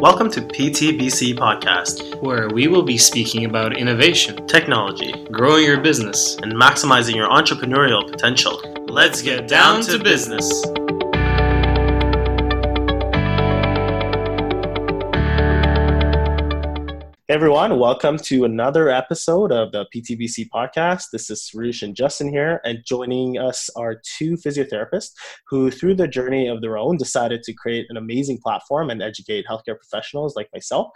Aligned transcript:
Welcome 0.00 0.30
to 0.30 0.40
PTBC 0.40 1.34
Podcast, 1.34 2.22
where 2.22 2.48
we 2.48 2.68
will 2.68 2.82
be 2.82 2.96
speaking 2.96 3.44
about 3.44 3.76
innovation, 3.76 4.46
technology, 4.46 5.12
growing 5.30 5.66
your 5.66 5.78
business, 5.78 6.36
and 6.36 6.54
maximizing 6.54 7.16
your 7.16 7.28
entrepreneurial 7.28 8.10
potential. 8.10 8.62
Let's 8.88 9.20
get 9.20 9.46
down 9.46 9.82
to 9.82 9.98
business. 9.98 10.64
Everyone, 17.30 17.78
welcome 17.78 18.16
to 18.24 18.42
another 18.42 18.88
episode 18.88 19.52
of 19.52 19.70
the 19.70 19.86
PTBC 19.94 20.48
podcast. 20.52 21.10
This 21.12 21.30
is 21.30 21.48
Suresh 21.48 21.80
and 21.80 21.94
Justin 21.94 22.28
here, 22.28 22.60
and 22.64 22.82
joining 22.84 23.38
us 23.38 23.70
are 23.76 24.02
two 24.18 24.32
physiotherapists 24.32 25.12
who, 25.46 25.70
through 25.70 25.94
the 25.94 26.08
journey 26.08 26.48
of 26.48 26.60
their 26.60 26.76
own, 26.76 26.96
decided 26.96 27.44
to 27.44 27.52
create 27.52 27.86
an 27.88 27.96
amazing 27.96 28.38
platform 28.42 28.90
and 28.90 29.00
educate 29.00 29.46
healthcare 29.48 29.76
professionals 29.78 30.34
like 30.34 30.48
myself 30.52 30.88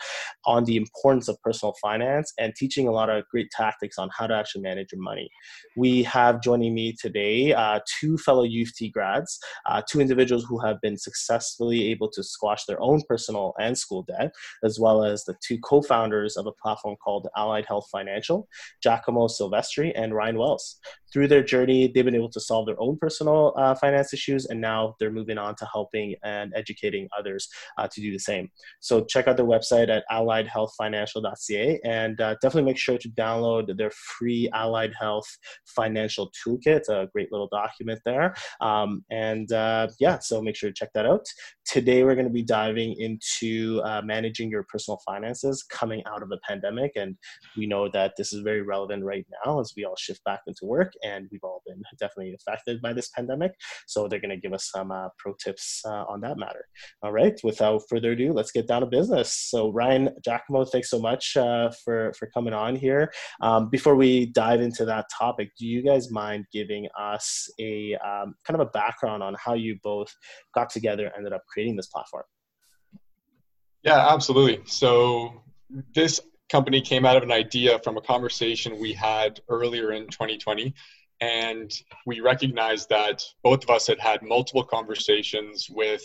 on 0.44 0.64
the 0.64 0.76
importance 0.76 1.28
of 1.28 1.40
personal 1.40 1.72
finance 1.80 2.32
and 2.36 2.52
teaching 2.56 2.88
a 2.88 2.90
lot 2.90 3.10
of 3.10 3.22
great 3.28 3.48
tactics 3.52 3.96
on 3.96 4.10
how 4.12 4.26
to 4.26 4.34
actually 4.34 4.62
manage 4.62 4.90
your 4.90 5.02
money. 5.02 5.30
We 5.76 6.02
have 6.02 6.42
joining 6.42 6.74
me 6.74 6.96
today 7.00 7.52
uh, 7.52 7.78
two 8.00 8.18
fellow 8.18 8.42
U 8.42 8.62
of 8.62 8.74
T 8.74 8.90
grads, 8.90 9.38
uh, 9.66 9.82
two 9.88 10.00
individuals 10.00 10.44
who 10.48 10.58
have 10.66 10.80
been 10.80 10.98
successfully 10.98 11.92
able 11.92 12.10
to 12.10 12.24
squash 12.24 12.64
their 12.64 12.82
own 12.82 13.02
personal 13.08 13.54
and 13.60 13.78
school 13.78 14.02
debt, 14.02 14.34
as 14.64 14.80
well 14.80 15.04
as 15.04 15.22
the 15.22 15.36
two 15.40 15.60
co 15.60 15.80
founders 15.80 16.23
of 16.36 16.46
a 16.46 16.52
platform 16.52 16.96
called 16.96 17.28
Allied 17.36 17.66
Health 17.66 17.88
Financial, 17.90 18.48
Giacomo 18.82 19.28
Silvestri 19.28 19.92
and 19.94 20.14
Ryan 20.14 20.38
Wells. 20.38 20.80
Through 21.14 21.28
their 21.28 21.44
journey, 21.44 21.86
they've 21.86 22.04
been 22.04 22.16
able 22.16 22.30
to 22.30 22.40
solve 22.40 22.66
their 22.66 22.80
own 22.80 22.98
personal 22.98 23.54
uh, 23.56 23.76
finance 23.76 24.12
issues, 24.12 24.46
and 24.46 24.60
now 24.60 24.96
they're 24.98 25.12
moving 25.12 25.38
on 25.38 25.54
to 25.54 25.68
helping 25.72 26.16
and 26.24 26.52
educating 26.56 27.08
others 27.16 27.48
uh, 27.78 27.86
to 27.86 28.00
do 28.00 28.10
the 28.10 28.18
same. 28.18 28.50
So 28.80 29.04
check 29.04 29.28
out 29.28 29.36
their 29.36 29.46
website 29.46 29.88
at 29.90 30.02
alliedhealthfinancial.ca 30.10 31.80
and 31.84 32.20
uh, 32.20 32.34
definitely 32.42 32.68
make 32.68 32.78
sure 32.78 32.98
to 32.98 33.08
download 33.10 33.76
their 33.78 33.92
free 33.92 34.50
Allied 34.52 34.92
Health 34.98 35.26
Financial 35.66 36.32
Toolkit. 36.32 36.78
It's 36.78 36.88
a 36.88 37.08
great 37.12 37.30
little 37.30 37.46
document 37.46 38.00
there. 38.04 38.34
Um, 38.60 39.04
and 39.08 39.52
uh, 39.52 39.86
yeah, 40.00 40.18
so 40.18 40.42
make 40.42 40.56
sure 40.56 40.70
to 40.70 40.74
check 40.74 40.90
that 40.94 41.06
out. 41.06 41.24
Today, 41.64 42.02
we're 42.02 42.16
going 42.16 42.26
to 42.26 42.32
be 42.32 42.42
diving 42.42 42.96
into 42.98 43.80
uh, 43.84 44.02
managing 44.02 44.50
your 44.50 44.64
personal 44.64 44.98
finances 45.06 45.62
coming 45.62 46.02
out 46.06 46.24
of 46.24 46.28
the 46.28 46.40
pandemic. 46.42 46.90
And 46.96 47.16
we 47.56 47.68
know 47.68 47.88
that 47.90 48.14
this 48.18 48.32
is 48.32 48.40
very 48.40 48.62
relevant 48.62 49.04
right 49.04 49.24
now 49.46 49.60
as 49.60 49.74
we 49.76 49.84
all 49.84 49.94
shift 49.96 50.24
back 50.24 50.40
into 50.48 50.64
work 50.64 50.92
and 51.04 51.28
we've 51.30 51.44
all 51.44 51.62
been 51.66 51.82
definitely 51.98 52.34
affected 52.34 52.80
by 52.82 52.92
this 52.92 53.08
pandemic. 53.08 53.52
So 53.86 54.08
they're 54.08 54.20
going 54.20 54.30
to 54.30 54.36
give 54.36 54.52
us 54.52 54.70
some 54.74 54.90
uh, 54.90 55.08
pro 55.18 55.34
tips 55.42 55.82
uh, 55.84 56.04
on 56.08 56.20
that 56.22 56.38
matter. 56.38 56.64
All 57.02 57.12
right, 57.12 57.38
without 57.44 57.82
further 57.88 58.12
ado, 58.12 58.32
let's 58.32 58.50
get 58.50 58.66
down 58.66 58.80
to 58.80 58.86
business. 58.86 59.36
So 59.50 59.70
Ryan 59.70 60.10
Giacomo, 60.24 60.64
thanks 60.64 60.90
so 60.90 60.98
much 60.98 61.36
uh, 61.36 61.70
for, 61.84 62.12
for 62.18 62.28
coming 62.32 62.54
on 62.54 62.76
here. 62.76 63.12
Um, 63.42 63.70
before 63.70 63.94
we 63.94 64.26
dive 64.26 64.60
into 64.60 64.84
that 64.86 65.06
topic, 65.16 65.50
do 65.58 65.66
you 65.66 65.82
guys 65.82 66.10
mind 66.10 66.46
giving 66.52 66.88
us 66.98 67.48
a 67.60 67.94
um, 67.96 68.34
kind 68.46 68.60
of 68.60 68.60
a 68.60 68.70
background 68.70 69.22
on 69.22 69.34
how 69.38 69.54
you 69.54 69.78
both 69.82 70.12
got 70.54 70.70
together, 70.70 71.12
ended 71.16 71.32
up 71.32 71.42
creating 71.48 71.76
this 71.76 71.88
platform? 71.88 72.24
Yeah, 73.82 74.12
absolutely. 74.12 74.60
So 74.64 75.42
this 75.94 76.20
company 76.50 76.80
came 76.80 77.04
out 77.04 77.16
of 77.16 77.22
an 77.22 77.32
idea 77.32 77.78
from 77.80 77.96
a 77.96 78.02
conversation 78.02 78.78
we 78.78 78.92
had 78.92 79.40
earlier 79.48 79.92
in 79.92 80.06
2020 80.08 80.74
and 81.20 81.72
we 82.06 82.20
recognized 82.20 82.88
that 82.88 83.22
both 83.42 83.62
of 83.62 83.70
us 83.70 83.86
had 83.86 83.98
had 83.98 84.22
multiple 84.22 84.64
conversations 84.64 85.68
with 85.70 86.02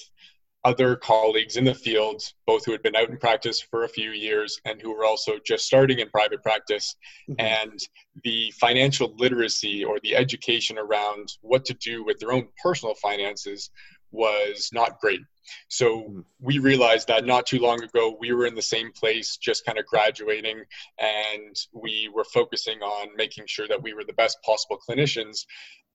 other 0.66 0.96
colleagues 0.96 1.56
in 1.56 1.64
the 1.64 1.74
field 1.74 2.22
both 2.46 2.66
who 2.66 2.72
had 2.72 2.84
been 2.84 2.96
out 2.96 3.10
in 3.10 3.18
practice 3.18 3.62
for 3.62 3.84
a 3.84 3.90
few 3.90 4.12
years 4.12 4.60
and 4.66 4.82
who 4.82 4.94
were 4.94 5.06
also 5.06 5.34
just 5.46 5.66
starting 5.66 6.00
in 6.00 6.10
private 6.10 6.44
practice 6.44 6.96
mm-hmm. 7.30 7.40
and 7.40 7.80
the 8.24 8.52
financial 8.60 9.16
literacy 9.18 9.84
or 9.86 10.00
the 10.04 10.16
education 10.16 10.78
around 10.78 11.30
what 11.42 11.64
to 11.64 11.74
do 11.76 12.04
with 12.04 12.20
their 12.20 12.34
own 12.34 12.48
personal 12.62 12.94
finances 12.96 13.70
was 14.12 14.70
not 14.74 15.00
great. 15.00 15.22
So 15.68 16.02
hmm. 16.02 16.20
we 16.40 16.60
realized 16.60 17.08
that 17.08 17.26
not 17.26 17.46
too 17.46 17.60
long 17.60 17.82
ago, 17.84 18.16
we 18.20 18.32
were 18.34 18.46
in 18.46 18.56
the 18.56 18.62
same 18.62 18.92
place, 18.92 19.38
just 19.38 19.66
kind 19.66 19.78
of 19.78 19.86
graduating, 19.86 20.64
and 21.00 21.56
we 21.74 22.10
were 22.14 22.26
focusing 22.26 22.80
on 22.80 23.16
making 23.16 23.46
sure 23.48 23.68
that 23.68 23.82
we 23.82 23.94
were 23.94 24.04
the 24.04 24.14
best 24.14 24.38
possible 24.44 24.78
clinicians. 24.88 25.46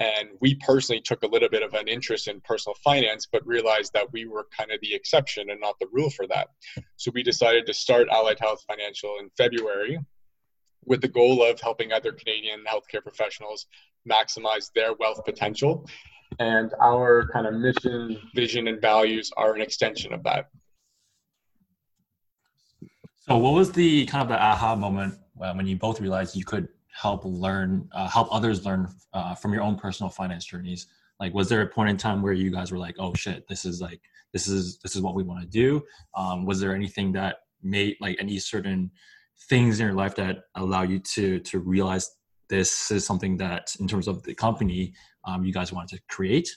And 0.01 0.31
we 0.41 0.57
personally 0.57 1.01
took 1.01 1.23
a 1.23 1.29
little 1.29 1.49
bit 1.49 1.63
of 1.63 1.75
an 1.75 1.87
interest 1.87 2.27
in 2.27 2.41
personal 2.41 2.75
finance, 2.83 3.29
but 3.31 3.47
realized 3.47 3.93
that 3.93 4.13
we 4.13 4.27
were 4.27 4.49
kind 4.57 4.73
of 4.73 4.81
the 4.81 4.93
exception 4.93 5.51
and 5.51 5.61
not 5.61 5.79
the 5.79 5.87
rule 5.93 6.11
for 6.11 6.27
that. 6.27 6.49
So 6.97 7.13
we 7.15 7.23
decided 7.23 7.65
to 7.67 7.75
start 7.75 8.09
Allied 8.11 8.41
Health 8.41 8.65
Financial 8.67 9.17
in 9.21 9.31
February 9.37 10.01
with 10.85 11.01
the 11.01 11.09
goal 11.09 11.45
of 11.45 11.61
helping 11.61 11.93
other 11.93 12.11
Canadian 12.11 12.65
healthcare 12.69 13.03
professionals 13.03 13.67
maximize 14.07 14.71
their 14.75 14.95
wealth 14.95 15.25
potential 15.25 15.87
and 16.39 16.73
our 16.81 17.29
kind 17.33 17.47
of 17.47 17.55
mission, 17.55 18.19
vision, 18.35 18.69
and 18.69 18.81
values 18.81 19.31
are 19.37 19.55
an 19.55 19.61
extension 19.61 20.13
of 20.13 20.23
that. 20.25 20.49
So, 23.21 23.39
what 23.39 23.55
was 23.55 23.73
the 23.73 24.07
kind 24.07 24.23
of 24.23 24.29
the 24.29 24.41
aha 24.41 24.77
moment 24.77 25.15
uh, 25.41 25.53
when 25.55 25.67
you 25.67 25.77
both 25.77 26.01
realized 26.01 26.37
you 26.37 26.45
could 26.45 26.69
help 26.93 27.23
learn, 27.25 27.89
uh, 27.93 28.09
help 28.09 28.29
others 28.31 28.65
learn 28.67 28.89
uh, 29.13 29.35
from 29.35 29.53
your 29.53 29.63
own 29.63 29.77
personal 29.77 30.11
finance 30.11 30.45
journeys? 30.45 30.87
Like, 31.21 31.33
was 31.33 31.49
there 31.49 31.63
a 31.63 31.67
point 31.67 31.91
in 31.91 31.97
time 31.97 32.23
where 32.23 32.33
you 32.33 32.51
guys 32.51 32.71
were 32.71 32.79
like, 32.79 32.97
"Oh 32.99 33.15
shit, 33.15 33.47
this 33.49 33.65
is 33.65 33.81
like 33.81 34.01
this 34.33 34.47
is 34.47 34.79
this 34.79 34.95
is 34.95 35.03
what 35.03 35.15
we 35.15 35.23
want 35.23 35.41
to 35.41 35.47
do"? 35.47 35.83
Um, 36.15 36.45
was 36.45 36.61
there 36.61 36.75
anything 36.75 37.13
that 37.13 37.37
made 37.63 37.97
like 38.01 38.17
any 38.21 38.39
certain 38.39 38.91
things 39.49 39.81
in 39.81 39.87
your 39.87 39.95
life 39.95 40.15
that 40.17 40.45
allow 40.57 40.83
you 40.83 40.99
to 40.99 41.41
to 41.41 41.59
realize 41.61 42.11
this 42.49 42.91
is 42.91 43.05
something 43.05 43.37
that, 43.39 43.75
in 43.81 43.89
terms 43.89 44.09
of 44.09 44.23
the 44.23 44.35
company, 44.35 44.93
um, 45.25 45.45
you 45.45 45.53
guys 45.53 45.73
wanted 45.73 45.97
to 45.97 46.03
create? 46.09 46.49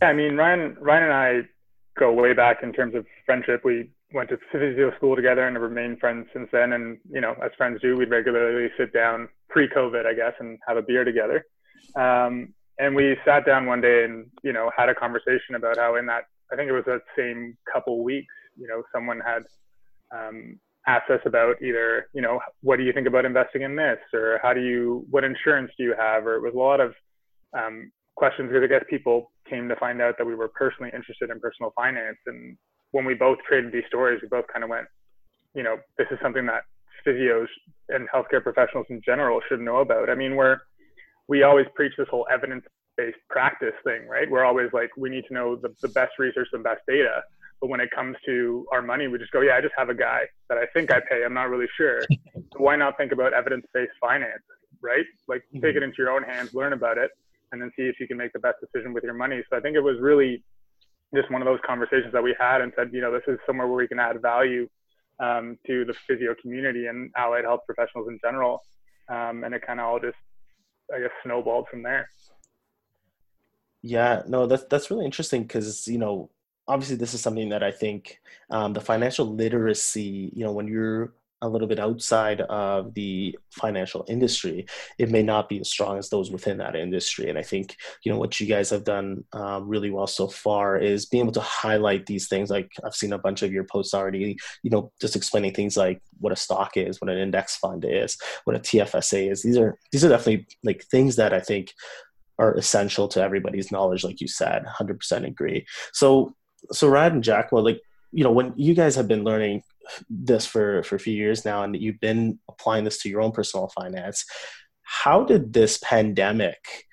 Yeah, 0.00 0.08
I 0.08 0.12
mean, 0.12 0.36
Ryan, 0.36 0.76
Ryan 0.80 1.02
and 1.04 1.12
I 1.12 1.40
go 1.98 2.12
way 2.12 2.32
back 2.32 2.62
in 2.62 2.72
terms 2.72 2.94
of 2.94 3.06
friendship. 3.26 3.62
We 3.64 3.90
went 4.12 4.28
to 4.30 4.38
physio 4.52 4.94
school 4.96 5.16
together 5.16 5.46
and 5.46 5.56
have 5.56 5.62
remained 5.62 5.98
friends 6.00 6.26
since 6.32 6.48
then. 6.52 6.72
And 6.72 6.98
you 7.10 7.20
know, 7.20 7.34
as 7.42 7.50
friends 7.56 7.80
do, 7.80 7.96
we'd 7.96 8.10
regularly 8.10 8.70
sit 8.78 8.92
down 8.92 9.28
pre-COVID, 9.48 10.06
I 10.06 10.14
guess, 10.14 10.32
and 10.38 10.58
have 10.66 10.76
a 10.76 10.82
beer 10.82 11.04
together. 11.04 11.44
Um, 11.96 12.54
and 12.78 12.94
we 12.94 13.16
sat 13.24 13.46
down 13.46 13.66
one 13.66 13.80
day 13.80 14.04
and 14.04 14.26
you 14.42 14.52
know 14.52 14.70
had 14.76 14.88
a 14.88 14.94
conversation 14.94 15.54
about 15.54 15.76
how 15.76 15.96
in 15.96 16.06
that 16.06 16.24
I 16.52 16.56
think 16.56 16.68
it 16.68 16.72
was 16.72 16.84
that 16.86 17.02
same 17.16 17.56
couple 17.72 18.04
weeks, 18.04 18.32
you 18.56 18.68
know, 18.68 18.82
someone 18.94 19.20
had 19.20 19.42
um, 20.14 20.58
asked 20.86 21.10
us 21.10 21.20
about 21.24 21.56
either, 21.62 22.08
you 22.12 22.20
know, 22.20 22.40
what 22.62 22.76
do 22.76 22.82
you 22.82 22.92
think 22.92 23.06
about 23.06 23.24
investing 23.24 23.62
in 23.62 23.74
this, 23.76 23.98
or 24.12 24.38
how 24.42 24.52
do 24.52 24.60
you, 24.60 25.06
what 25.10 25.24
insurance 25.24 25.70
do 25.78 25.84
you 25.84 25.94
have, 25.98 26.26
or 26.26 26.36
it 26.36 26.42
was 26.42 26.54
a 26.54 26.58
lot 26.58 26.80
of 26.80 26.94
um, 27.56 27.90
questions 28.16 28.48
because 28.48 28.64
I 28.64 28.66
guess 28.66 28.84
people 28.90 29.32
came 29.48 29.68
to 29.68 29.76
find 29.76 30.00
out 30.02 30.16
that 30.18 30.26
we 30.26 30.34
were 30.34 30.48
personally 30.48 30.90
interested 30.94 31.30
in 31.30 31.40
personal 31.40 31.72
finance, 31.74 32.18
and 32.26 32.56
when 32.92 33.04
we 33.04 33.14
both 33.14 33.38
traded 33.48 33.72
these 33.72 33.84
stories, 33.88 34.20
we 34.22 34.28
both 34.28 34.44
kind 34.52 34.62
of 34.62 34.70
went, 34.70 34.86
you 35.54 35.62
know, 35.62 35.76
this 35.98 36.06
is 36.10 36.18
something 36.22 36.46
that 36.46 36.62
physios 37.06 37.46
and 37.88 38.08
healthcare 38.08 38.42
professionals 38.42 38.86
in 38.88 39.00
general 39.04 39.40
should 39.48 39.60
know 39.60 39.78
about. 39.78 40.08
I 40.10 40.14
mean, 40.14 40.36
we're 40.36 40.58
we 41.28 41.42
always 41.42 41.66
preach 41.74 41.92
this 41.96 42.08
whole 42.10 42.26
evidence-based 42.30 43.16
practice 43.30 43.74
thing, 43.82 44.06
right? 44.06 44.30
We're 44.30 44.44
always 44.44 44.68
like, 44.72 44.90
we 44.96 45.08
need 45.08 45.24
to 45.28 45.34
know 45.34 45.56
the, 45.56 45.74
the 45.80 45.88
best 45.88 46.12
research, 46.18 46.48
and 46.52 46.62
best 46.62 46.82
data. 46.86 47.22
But 47.64 47.70
when 47.70 47.80
it 47.80 47.90
comes 47.92 48.14
to 48.26 48.66
our 48.72 48.82
money, 48.82 49.08
we 49.08 49.16
just 49.16 49.30
go, 49.30 49.40
yeah, 49.40 49.54
I 49.54 49.62
just 49.62 49.72
have 49.74 49.88
a 49.88 49.94
guy 49.94 50.24
that 50.50 50.58
I 50.58 50.66
think 50.74 50.92
I 50.92 51.00
pay. 51.00 51.24
I'm 51.24 51.32
not 51.32 51.48
really 51.48 51.64
sure. 51.74 52.02
so 52.02 52.18
why 52.58 52.76
not 52.76 52.98
think 52.98 53.10
about 53.10 53.32
evidence-based 53.32 53.92
finance, 53.98 54.42
right? 54.82 55.06
Like 55.28 55.44
mm-hmm. 55.44 55.64
take 55.64 55.74
it 55.74 55.82
into 55.82 55.96
your 55.96 56.10
own 56.10 56.24
hands, 56.24 56.52
learn 56.52 56.74
about 56.74 56.98
it, 56.98 57.10
and 57.52 57.62
then 57.62 57.70
see 57.74 57.84
if 57.84 57.98
you 57.98 58.06
can 58.06 58.18
make 58.18 58.34
the 58.34 58.38
best 58.38 58.56
decision 58.60 58.92
with 58.92 59.02
your 59.02 59.14
money. 59.14 59.42
So 59.48 59.56
I 59.56 59.60
think 59.60 59.76
it 59.76 59.80
was 59.80 59.96
really 59.98 60.44
just 61.14 61.30
one 61.30 61.40
of 61.40 61.46
those 61.46 61.58
conversations 61.66 62.12
that 62.12 62.22
we 62.22 62.36
had 62.38 62.60
and 62.60 62.70
said, 62.76 62.90
you 62.92 63.00
know, 63.00 63.10
this 63.10 63.22
is 63.28 63.38
somewhere 63.46 63.66
where 63.66 63.78
we 63.78 63.88
can 63.88 63.98
add 63.98 64.20
value 64.20 64.68
um, 65.18 65.56
to 65.66 65.86
the 65.86 65.94
physio 66.06 66.34
community 66.42 66.88
and 66.88 67.12
allied 67.16 67.44
health 67.44 67.60
professionals 67.64 68.08
in 68.08 68.18
general. 68.22 68.62
Um, 69.08 69.42
and 69.42 69.54
it 69.54 69.66
kind 69.66 69.80
of 69.80 69.86
all 69.86 69.98
just, 69.98 70.18
I 70.94 71.00
guess, 71.00 71.12
snowballed 71.22 71.68
from 71.70 71.82
there. 71.82 72.10
Yeah, 73.80 74.20
no, 74.26 74.46
that's 74.46 74.64
that's 74.64 74.90
really 74.90 75.04
interesting 75.06 75.42
because 75.42 75.86
you 75.88 75.98
know 75.98 76.30
obviously 76.66 76.96
this 76.96 77.14
is 77.14 77.20
something 77.20 77.50
that 77.50 77.62
I 77.62 77.70
think 77.70 78.18
um, 78.50 78.72
the 78.72 78.80
financial 78.80 79.26
literacy, 79.26 80.32
you 80.34 80.44
know, 80.44 80.52
when 80.52 80.68
you're 80.68 81.14
a 81.42 81.48
little 81.48 81.68
bit 81.68 81.78
outside 81.78 82.40
of 82.42 82.94
the 82.94 83.38
financial 83.50 84.04
industry, 84.08 84.66
it 84.98 85.10
may 85.10 85.22
not 85.22 85.48
be 85.48 85.60
as 85.60 85.68
strong 85.68 85.98
as 85.98 86.08
those 86.08 86.30
within 86.30 86.56
that 86.58 86.74
industry. 86.74 87.28
And 87.28 87.38
I 87.38 87.42
think, 87.42 87.76
you 88.02 88.10
know, 88.10 88.18
what 88.18 88.40
you 88.40 88.46
guys 88.46 88.70
have 88.70 88.84
done 88.84 89.24
um, 89.34 89.68
really 89.68 89.90
well 89.90 90.06
so 90.06 90.26
far 90.26 90.78
is 90.78 91.04
being 91.04 91.24
able 91.24 91.32
to 91.32 91.40
highlight 91.40 92.06
these 92.06 92.28
things. 92.28 92.48
Like 92.48 92.70
I've 92.82 92.94
seen 92.94 93.12
a 93.12 93.18
bunch 93.18 93.42
of 93.42 93.52
your 93.52 93.64
posts 93.64 93.92
already, 93.92 94.38
you 94.62 94.70
know, 94.70 94.90
just 95.00 95.16
explaining 95.16 95.52
things 95.52 95.76
like 95.76 96.00
what 96.18 96.32
a 96.32 96.36
stock 96.36 96.76
is, 96.76 97.00
what 97.00 97.10
an 97.10 97.18
index 97.18 97.56
fund 97.56 97.84
is, 97.86 98.16
what 98.44 98.56
a 98.56 98.60
TFSA 98.60 99.30
is. 99.30 99.42
These 99.42 99.58
are, 99.58 99.78
these 99.92 100.04
are 100.04 100.08
definitely 100.08 100.46
like 100.62 100.84
things 100.84 101.16
that 101.16 101.34
I 101.34 101.40
think 101.40 101.74
are 102.38 102.54
essential 102.54 103.06
to 103.08 103.22
everybody's 103.22 103.70
knowledge, 103.70 104.02
like 104.02 104.20
you 104.20 104.28
said, 104.28 104.64
100% 104.64 105.26
agree. 105.26 105.66
So 105.92 106.34
so 106.72 106.88
Ryan 106.88 107.14
and 107.14 107.24
Jack, 107.24 107.52
well, 107.52 107.64
like 107.64 107.80
you 108.12 108.22
know, 108.22 108.30
when 108.30 108.52
you 108.56 108.74
guys 108.74 108.94
have 108.94 109.08
been 109.08 109.24
learning 109.24 109.62
this 110.08 110.46
for 110.46 110.82
for 110.84 110.96
a 110.96 111.00
few 111.00 111.14
years 111.14 111.44
now, 111.44 111.62
and 111.62 111.76
you've 111.76 112.00
been 112.00 112.38
applying 112.48 112.84
this 112.84 113.02
to 113.02 113.08
your 113.08 113.20
own 113.20 113.32
personal 113.32 113.68
finance, 113.68 114.24
how 114.82 115.24
did 115.24 115.52
this 115.52 115.78
pandemic 115.82 116.86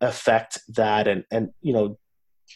affect 0.00 0.58
that? 0.68 1.08
And 1.08 1.24
and 1.30 1.50
you 1.62 1.72
know, 1.72 1.98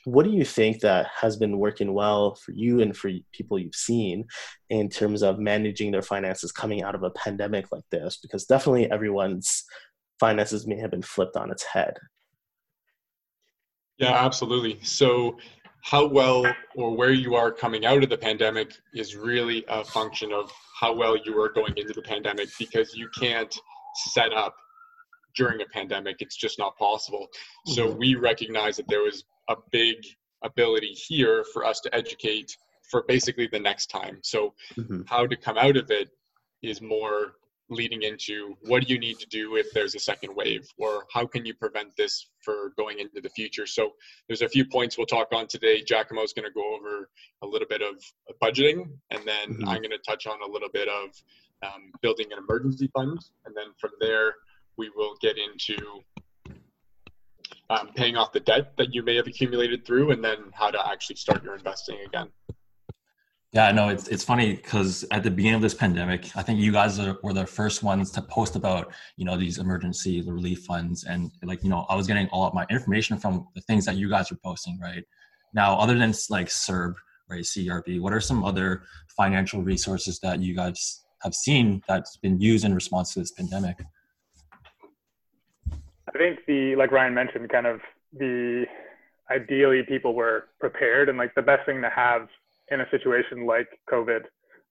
what 0.04 0.24
do 0.24 0.30
you 0.30 0.44
think 0.44 0.80
that 0.80 1.08
has 1.20 1.36
been 1.36 1.58
working 1.58 1.94
well 1.94 2.34
for 2.34 2.52
you 2.52 2.80
and 2.80 2.96
for 2.96 3.10
people 3.32 3.58
you've 3.58 3.74
seen 3.74 4.26
in 4.68 4.88
terms 4.88 5.22
of 5.22 5.38
managing 5.38 5.90
their 5.90 6.02
finances 6.02 6.52
coming 6.52 6.82
out 6.82 6.94
of 6.94 7.02
a 7.02 7.10
pandemic 7.10 7.72
like 7.72 7.84
this? 7.90 8.18
Because 8.20 8.44
definitely 8.44 8.90
everyone's 8.90 9.64
finances 10.20 10.66
may 10.66 10.78
have 10.78 10.90
been 10.90 11.02
flipped 11.02 11.36
on 11.36 11.50
its 11.50 11.64
head. 11.64 11.94
Yeah 13.98 14.24
absolutely. 14.24 14.78
So 14.82 15.38
how 15.82 16.06
well 16.06 16.44
or 16.76 16.96
where 16.96 17.12
you 17.12 17.34
are 17.34 17.50
coming 17.50 17.84
out 17.84 18.02
of 18.02 18.08
the 18.08 18.16
pandemic 18.16 18.72
is 18.94 19.16
really 19.16 19.64
a 19.68 19.84
function 19.84 20.32
of 20.32 20.50
how 20.78 20.94
well 20.94 21.16
you 21.24 21.40
are 21.40 21.50
going 21.50 21.74
into 21.76 21.92
the 21.92 22.02
pandemic 22.02 22.48
because 22.58 22.94
you 22.94 23.08
can't 23.18 23.54
set 24.06 24.32
up 24.32 24.54
during 25.36 25.60
a 25.60 25.66
pandemic 25.66 26.16
it's 26.20 26.36
just 26.36 26.58
not 26.58 26.76
possible 26.78 27.26
so 27.66 27.88
mm-hmm. 27.88 27.98
we 27.98 28.14
recognize 28.14 28.76
that 28.76 28.88
there 28.88 29.02
was 29.02 29.24
a 29.48 29.56
big 29.70 29.96
ability 30.44 30.94
here 30.94 31.44
for 31.52 31.64
us 31.64 31.80
to 31.80 31.94
educate 31.94 32.56
for 32.90 33.02
basically 33.08 33.48
the 33.50 33.58
next 33.58 33.86
time. 33.86 34.18
So, 34.22 34.54
mm-hmm. 34.76 35.02
how 35.06 35.26
to 35.26 35.36
come 35.36 35.58
out 35.58 35.76
of 35.76 35.90
it 35.90 36.10
is 36.62 36.80
more 36.80 37.32
leading 37.72 38.02
into 38.02 38.56
what 38.62 38.86
do 38.86 38.92
you 38.92 38.98
need 38.98 39.18
to 39.18 39.26
do 39.26 39.56
if 39.56 39.72
there's 39.72 39.94
a 39.94 39.98
second 39.98 40.34
wave, 40.34 40.66
or 40.78 41.06
how 41.12 41.26
can 41.26 41.44
you 41.44 41.54
prevent 41.54 41.96
this 41.96 42.28
for 42.40 42.72
going 42.76 42.98
into 42.98 43.20
the 43.20 43.30
future. 43.30 43.66
So, 43.66 43.92
there's 44.28 44.42
a 44.42 44.48
few 44.48 44.64
points 44.64 44.96
we'll 44.96 45.06
talk 45.06 45.28
on 45.32 45.46
today. 45.46 45.82
Giacomo 45.82 46.22
is 46.22 46.32
going 46.32 46.46
to 46.46 46.52
go 46.52 46.74
over 46.74 47.08
a 47.42 47.46
little 47.46 47.68
bit 47.68 47.82
of 47.82 48.02
budgeting, 48.42 48.88
and 49.10 49.26
then 49.26 49.54
mm-hmm. 49.54 49.68
I'm 49.68 49.78
going 49.78 49.90
to 49.90 49.98
touch 50.06 50.26
on 50.26 50.38
a 50.42 50.50
little 50.50 50.70
bit 50.72 50.88
of 50.88 51.10
um, 51.64 51.92
building 52.00 52.26
an 52.32 52.38
emergency 52.38 52.90
fund, 52.94 53.18
and 53.46 53.54
then 53.56 53.66
from 53.78 53.90
there 54.00 54.34
we 54.76 54.90
will 54.94 55.14
get 55.20 55.36
into 55.38 56.00
um, 57.70 57.90
paying 57.94 58.16
off 58.16 58.32
the 58.32 58.40
debt 58.40 58.72
that 58.78 58.94
you 58.94 59.02
may 59.02 59.16
have 59.16 59.26
accumulated 59.26 59.84
through, 59.86 60.10
and 60.10 60.24
then 60.24 60.38
how 60.52 60.70
to 60.70 60.90
actually 60.90 61.16
start 61.16 61.42
your 61.42 61.54
investing 61.54 61.98
again. 62.06 62.28
Yeah, 63.52 63.70
no, 63.70 63.90
it's 63.90 64.08
it's 64.08 64.24
funny 64.24 64.54
because 64.54 65.04
at 65.10 65.22
the 65.22 65.30
beginning 65.30 65.56
of 65.56 65.60
this 65.60 65.74
pandemic, 65.74 66.34
I 66.34 66.42
think 66.42 66.58
you 66.58 66.72
guys 66.72 66.98
are, 66.98 67.18
were 67.22 67.34
the 67.34 67.46
first 67.46 67.82
ones 67.82 68.10
to 68.12 68.22
post 68.22 68.56
about 68.56 68.94
you 69.18 69.26
know 69.26 69.36
these 69.36 69.58
emergency 69.58 70.22
relief 70.22 70.60
funds, 70.60 71.04
and 71.04 71.30
like 71.42 71.62
you 71.62 71.68
know 71.68 71.84
I 71.90 71.94
was 71.94 72.06
getting 72.06 72.28
all 72.28 72.46
of 72.46 72.54
my 72.54 72.64
information 72.70 73.18
from 73.18 73.46
the 73.54 73.60
things 73.60 73.84
that 73.84 73.96
you 73.96 74.08
guys 74.08 74.30
were 74.30 74.38
posting. 74.42 74.80
Right 74.80 75.04
now, 75.52 75.76
other 75.76 75.98
than 75.98 76.14
like 76.30 76.46
CERB, 76.46 76.94
right, 77.28 77.42
CRB, 77.42 78.00
what 78.00 78.14
are 78.14 78.20
some 78.20 78.42
other 78.42 78.84
financial 79.14 79.60
resources 79.60 80.18
that 80.20 80.40
you 80.40 80.56
guys 80.56 81.04
have 81.20 81.34
seen 81.34 81.82
that's 81.86 82.16
been 82.16 82.40
used 82.40 82.64
in 82.64 82.74
response 82.74 83.12
to 83.12 83.20
this 83.20 83.32
pandemic? 83.32 83.76
I 86.08 86.18
think 86.18 86.38
the 86.46 86.74
like 86.76 86.90
Ryan 86.90 87.12
mentioned, 87.12 87.50
kind 87.50 87.66
of 87.66 87.82
the 88.14 88.64
ideally 89.30 89.82
people 89.86 90.14
were 90.14 90.48
prepared 90.58 91.10
and 91.10 91.18
like 91.18 91.34
the 91.34 91.42
best 91.42 91.66
thing 91.66 91.82
to 91.82 91.90
have 91.90 92.28
in 92.72 92.80
a 92.80 92.90
situation 92.90 93.46
like 93.46 93.68
COVID. 93.90 94.22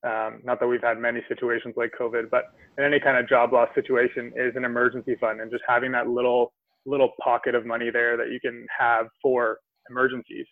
Um, 0.04 0.42
not 0.44 0.60
that 0.60 0.68
we've 0.68 0.82
had 0.82 0.98
many 0.98 1.22
situations 1.28 1.76
like 1.78 1.92
COVID, 2.00 2.32
but 2.32 2.46
in 2.78 2.84
any 2.84 3.00
kind 3.00 3.18
of 3.18 3.30
job 3.30 3.54
loss 3.54 3.70
situation 3.76 4.34
is 4.36 4.54
an 4.56 4.66
emergency 4.66 5.16
fund 5.20 5.42
and 5.42 5.52
just 5.52 5.64
having 5.68 5.92
that 5.92 6.08
little 6.08 6.54
little 6.88 7.12
pocket 7.24 7.54
of 7.54 7.64
money 7.64 7.92
there 7.92 8.18
that 8.18 8.32
you 8.32 8.40
can 8.40 8.66
have 8.76 9.06
for 9.22 9.60
emergencies. 9.90 10.48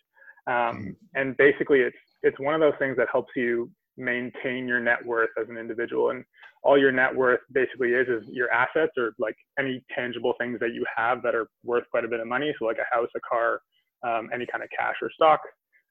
Um, 0.46 0.54
mm-hmm. 0.54 0.90
and 1.14 1.36
basically, 1.36 1.80
it's 1.80 1.96
it's 2.22 2.38
one 2.38 2.54
of 2.54 2.60
those 2.60 2.78
things 2.78 2.96
that 2.96 3.08
helps 3.10 3.32
you 3.34 3.70
maintain 3.96 4.68
your 4.68 4.80
net 4.80 5.04
worth 5.04 5.30
as 5.40 5.48
an 5.48 5.58
individual. 5.58 6.10
And 6.10 6.24
all 6.62 6.78
your 6.78 6.92
net 6.92 7.14
worth 7.14 7.40
basically 7.52 7.90
is 7.90 8.06
is 8.08 8.22
your 8.28 8.50
assets 8.52 8.92
or 8.96 9.12
like 9.18 9.34
any 9.58 9.82
tangible 9.94 10.34
things 10.38 10.60
that 10.60 10.74
you 10.74 10.84
have 10.96 11.22
that 11.22 11.34
are 11.34 11.48
worth 11.64 11.84
quite 11.90 12.04
a 12.04 12.08
bit 12.08 12.20
of 12.20 12.26
money. 12.28 12.54
So 12.58 12.66
like 12.66 12.78
a 12.78 12.94
house, 12.94 13.08
a 13.16 13.20
car, 13.20 13.60
um, 14.06 14.30
any 14.32 14.46
kind 14.46 14.62
of 14.62 14.70
cash 14.76 14.96
or 15.02 15.10
stock, 15.10 15.40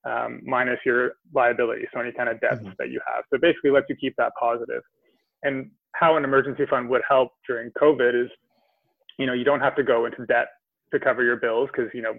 um, 0.05 0.41
minus 0.43 0.79
your 0.85 1.13
liability, 1.33 1.87
so 1.93 1.99
any 1.99 2.11
kind 2.11 2.29
of 2.29 2.39
debts 2.41 2.57
mm-hmm. 2.57 2.71
that 2.79 2.89
you 2.89 2.99
have. 3.07 3.23
So 3.31 3.39
basically 3.39 3.71
lets 3.71 3.87
you 3.89 3.95
keep 3.95 4.15
that 4.17 4.31
positive. 4.39 4.81
And 5.43 5.71
how 5.93 6.17
an 6.17 6.23
emergency 6.23 6.65
fund 6.69 6.89
would 6.89 7.01
help 7.07 7.31
during 7.47 7.71
COVID 7.71 8.25
is, 8.25 8.29
you 9.17 9.25
know, 9.25 9.33
you 9.33 9.43
don't 9.43 9.59
have 9.59 9.75
to 9.75 9.83
go 9.83 10.05
into 10.05 10.25
debt 10.25 10.47
to 10.93 10.99
cover 10.99 11.23
your 11.23 11.37
bills 11.37 11.69
because, 11.71 11.91
you 11.93 12.01
know, 12.01 12.13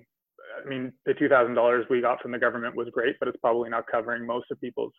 I 0.65 0.69
mean, 0.69 0.93
the 1.07 1.13
$2,000 1.13 1.89
we 1.89 2.01
got 2.01 2.21
from 2.21 2.33
the 2.33 2.39
government 2.39 2.77
was 2.77 2.89
great, 2.93 3.17
but 3.19 3.29
it's 3.29 3.39
probably 3.41 3.71
not 3.71 3.85
covering 3.91 4.27
most 4.27 4.51
of 4.51 4.61
people's 4.61 4.93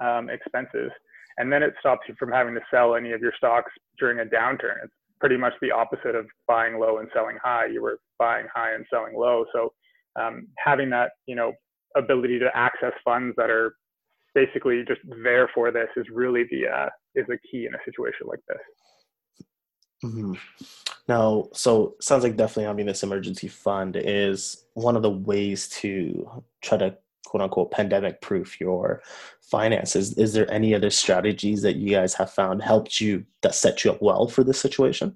um, 0.00 0.28
expenses. 0.30 0.90
And 1.38 1.52
then 1.52 1.62
it 1.62 1.74
stops 1.80 2.02
you 2.08 2.14
from 2.18 2.30
having 2.30 2.54
to 2.54 2.60
sell 2.70 2.94
any 2.94 3.12
of 3.12 3.20
your 3.20 3.32
stocks 3.36 3.72
during 3.98 4.20
a 4.20 4.24
downturn. 4.24 4.76
It's 4.84 4.92
pretty 5.20 5.36
much 5.36 5.52
the 5.60 5.70
opposite 5.70 6.14
of 6.14 6.26
buying 6.46 6.78
low 6.78 6.98
and 6.98 7.08
selling 7.14 7.38
high. 7.42 7.66
You 7.66 7.82
were 7.82 7.98
buying 8.18 8.46
high 8.54 8.74
and 8.74 8.84
selling 8.90 9.16
low. 9.16 9.44
So 9.52 9.72
um, 10.16 10.48
having 10.58 10.90
that, 10.90 11.12
you 11.26 11.34
know, 11.34 11.52
ability 11.96 12.38
to 12.38 12.50
access 12.54 12.92
funds 13.04 13.34
that 13.36 13.50
are 13.50 13.74
basically 14.34 14.84
just 14.86 15.00
there 15.22 15.50
for 15.54 15.70
this 15.70 15.88
is 15.96 16.06
really 16.12 16.44
the 16.50 16.68
uh, 16.68 16.88
is 17.14 17.26
the 17.26 17.38
key 17.50 17.66
in 17.66 17.74
a 17.74 17.78
situation 17.84 18.26
like 18.26 18.40
this. 18.48 18.58
Mm-hmm. 20.04 20.32
Now, 21.08 21.48
so 21.52 21.96
sounds 22.00 22.22
like 22.22 22.36
definitely 22.36 22.64
having 22.64 22.86
this 22.86 23.02
emergency 23.02 23.48
fund 23.48 23.96
is 23.96 24.64
one 24.74 24.96
of 24.96 25.02
the 25.02 25.10
ways 25.10 25.68
to 25.68 26.42
try 26.62 26.78
to 26.78 26.96
quote 27.26 27.42
unquote 27.42 27.70
pandemic 27.70 28.20
proof 28.20 28.60
your 28.60 29.02
finances 29.40 30.16
is 30.18 30.32
there 30.32 30.50
any 30.50 30.74
other 30.74 30.90
strategies 30.90 31.62
that 31.62 31.76
you 31.76 31.90
guys 31.90 32.14
have 32.14 32.32
found 32.32 32.62
helped 32.62 33.00
you 33.00 33.24
that 33.42 33.54
set 33.54 33.84
you 33.84 33.90
up 33.90 34.00
well 34.00 34.26
for 34.26 34.42
this 34.42 34.60
situation 34.60 35.14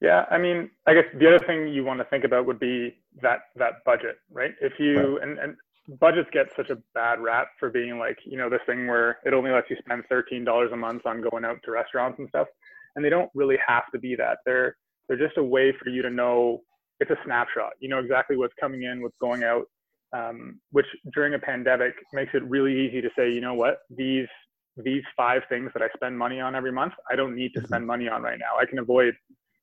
yeah 0.00 0.24
i 0.30 0.38
mean 0.38 0.70
i 0.86 0.94
guess 0.94 1.04
the 1.18 1.26
other 1.26 1.44
thing 1.46 1.68
you 1.68 1.84
want 1.84 1.98
to 1.98 2.04
think 2.06 2.24
about 2.24 2.46
would 2.46 2.60
be 2.60 2.96
that 3.22 3.40
that 3.56 3.84
budget 3.84 4.16
right 4.30 4.52
if 4.60 4.72
you 4.78 5.18
right. 5.18 5.28
and, 5.28 5.38
and 5.38 5.56
budgets 5.98 6.28
get 6.32 6.46
such 6.54 6.70
a 6.70 6.76
bad 6.94 7.20
rap 7.20 7.48
for 7.58 7.68
being 7.70 7.98
like 7.98 8.18
you 8.24 8.36
know 8.36 8.48
this 8.48 8.60
thing 8.66 8.86
where 8.86 9.18
it 9.24 9.34
only 9.34 9.50
lets 9.50 9.68
you 9.68 9.76
spend 9.84 10.04
$13 10.10 10.72
a 10.72 10.76
month 10.76 11.02
on 11.04 11.20
going 11.20 11.44
out 11.44 11.58
to 11.64 11.72
restaurants 11.72 12.18
and 12.18 12.28
stuff 12.28 12.46
and 12.94 13.04
they 13.04 13.10
don't 13.10 13.30
really 13.34 13.56
have 13.66 13.84
to 13.92 13.98
be 13.98 14.14
that 14.14 14.38
they're 14.44 14.76
they're 15.08 15.18
just 15.18 15.38
a 15.38 15.42
way 15.42 15.74
for 15.82 15.88
you 15.90 16.02
to 16.02 16.10
know 16.10 16.60
it's 17.00 17.10
a 17.10 17.16
snapshot. 17.24 17.72
You 17.80 17.88
know 17.88 17.98
exactly 17.98 18.36
what's 18.36 18.54
coming 18.60 18.84
in, 18.84 19.02
what's 19.02 19.16
going 19.20 19.42
out, 19.42 19.64
um, 20.12 20.60
which 20.70 20.86
during 21.12 21.34
a 21.34 21.38
pandemic 21.38 21.94
makes 22.12 22.32
it 22.34 22.44
really 22.44 22.86
easy 22.86 23.00
to 23.00 23.08
say, 23.18 23.30
you 23.32 23.40
know 23.40 23.54
what, 23.54 23.78
these 23.90 24.28
these 24.76 25.02
five 25.16 25.42
things 25.48 25.70
that 25.74 25.82
I 25.82 25.88
spend 25.94 26.16
money 26.16 26.40
on 26.40 26.54
every 26.54 26.72
month, 26.72 26.92
I 27.10 27.16
don't 27.16 27.34
need 27.34 27.52
to 27.54 27.64
spend 27.64 27.86
money 27.86 28.08
on 28.08 28.22
right 28.22 28.38
now. 28.38 28.58
I 28.60 28.66
can 28.66 28.78
avoid, 28.78 29.14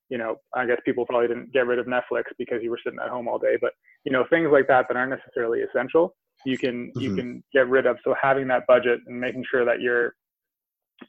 you 0.08 0.18
know, 0.18 0.36
I 0.54 0.66
guess 0.66 0.78
people 0.84 1.04
probably 1.06 1.28
didn't 1.28 1.52
get 1.52 1.66
rid 1.66 1.78
of 1.78 1.86
Netflix 1.86 2.24
because 2.38 2.62
you 2.62 2.70
were 2.70 2.80
sitting 2.82 2.98
at 3.02 3.10
home 3.10 3.28
all 3.28 3.38
day, 3.38 3.56
but 3.60 3.72
you 4.04 4.12
know, 4.12 4.24
things 4.30 4.48
like 4.50 4.66
that 4.68 4.86
that 4.88 4.96
aren't 4.96 5.10
necessarily 5.10 5.60
essential, 5.60 6.14
you 6.44 6.56
can 6.58 6.88
mm-hmm. 6.88 7.00
you 7.00 7.14
can 7.14 7.42
get 7.52 7.68
rid 7.68 7.86
of. 7.86 7.96
So 8.04 8.14
having 8.20 8.48
that 8.48 8.66
budget 8.66 9.00
and 9.06 9.20
making 9.20 9.44
sure 9.50 9.64
that 9.64 9.80
you're 9.80 10.14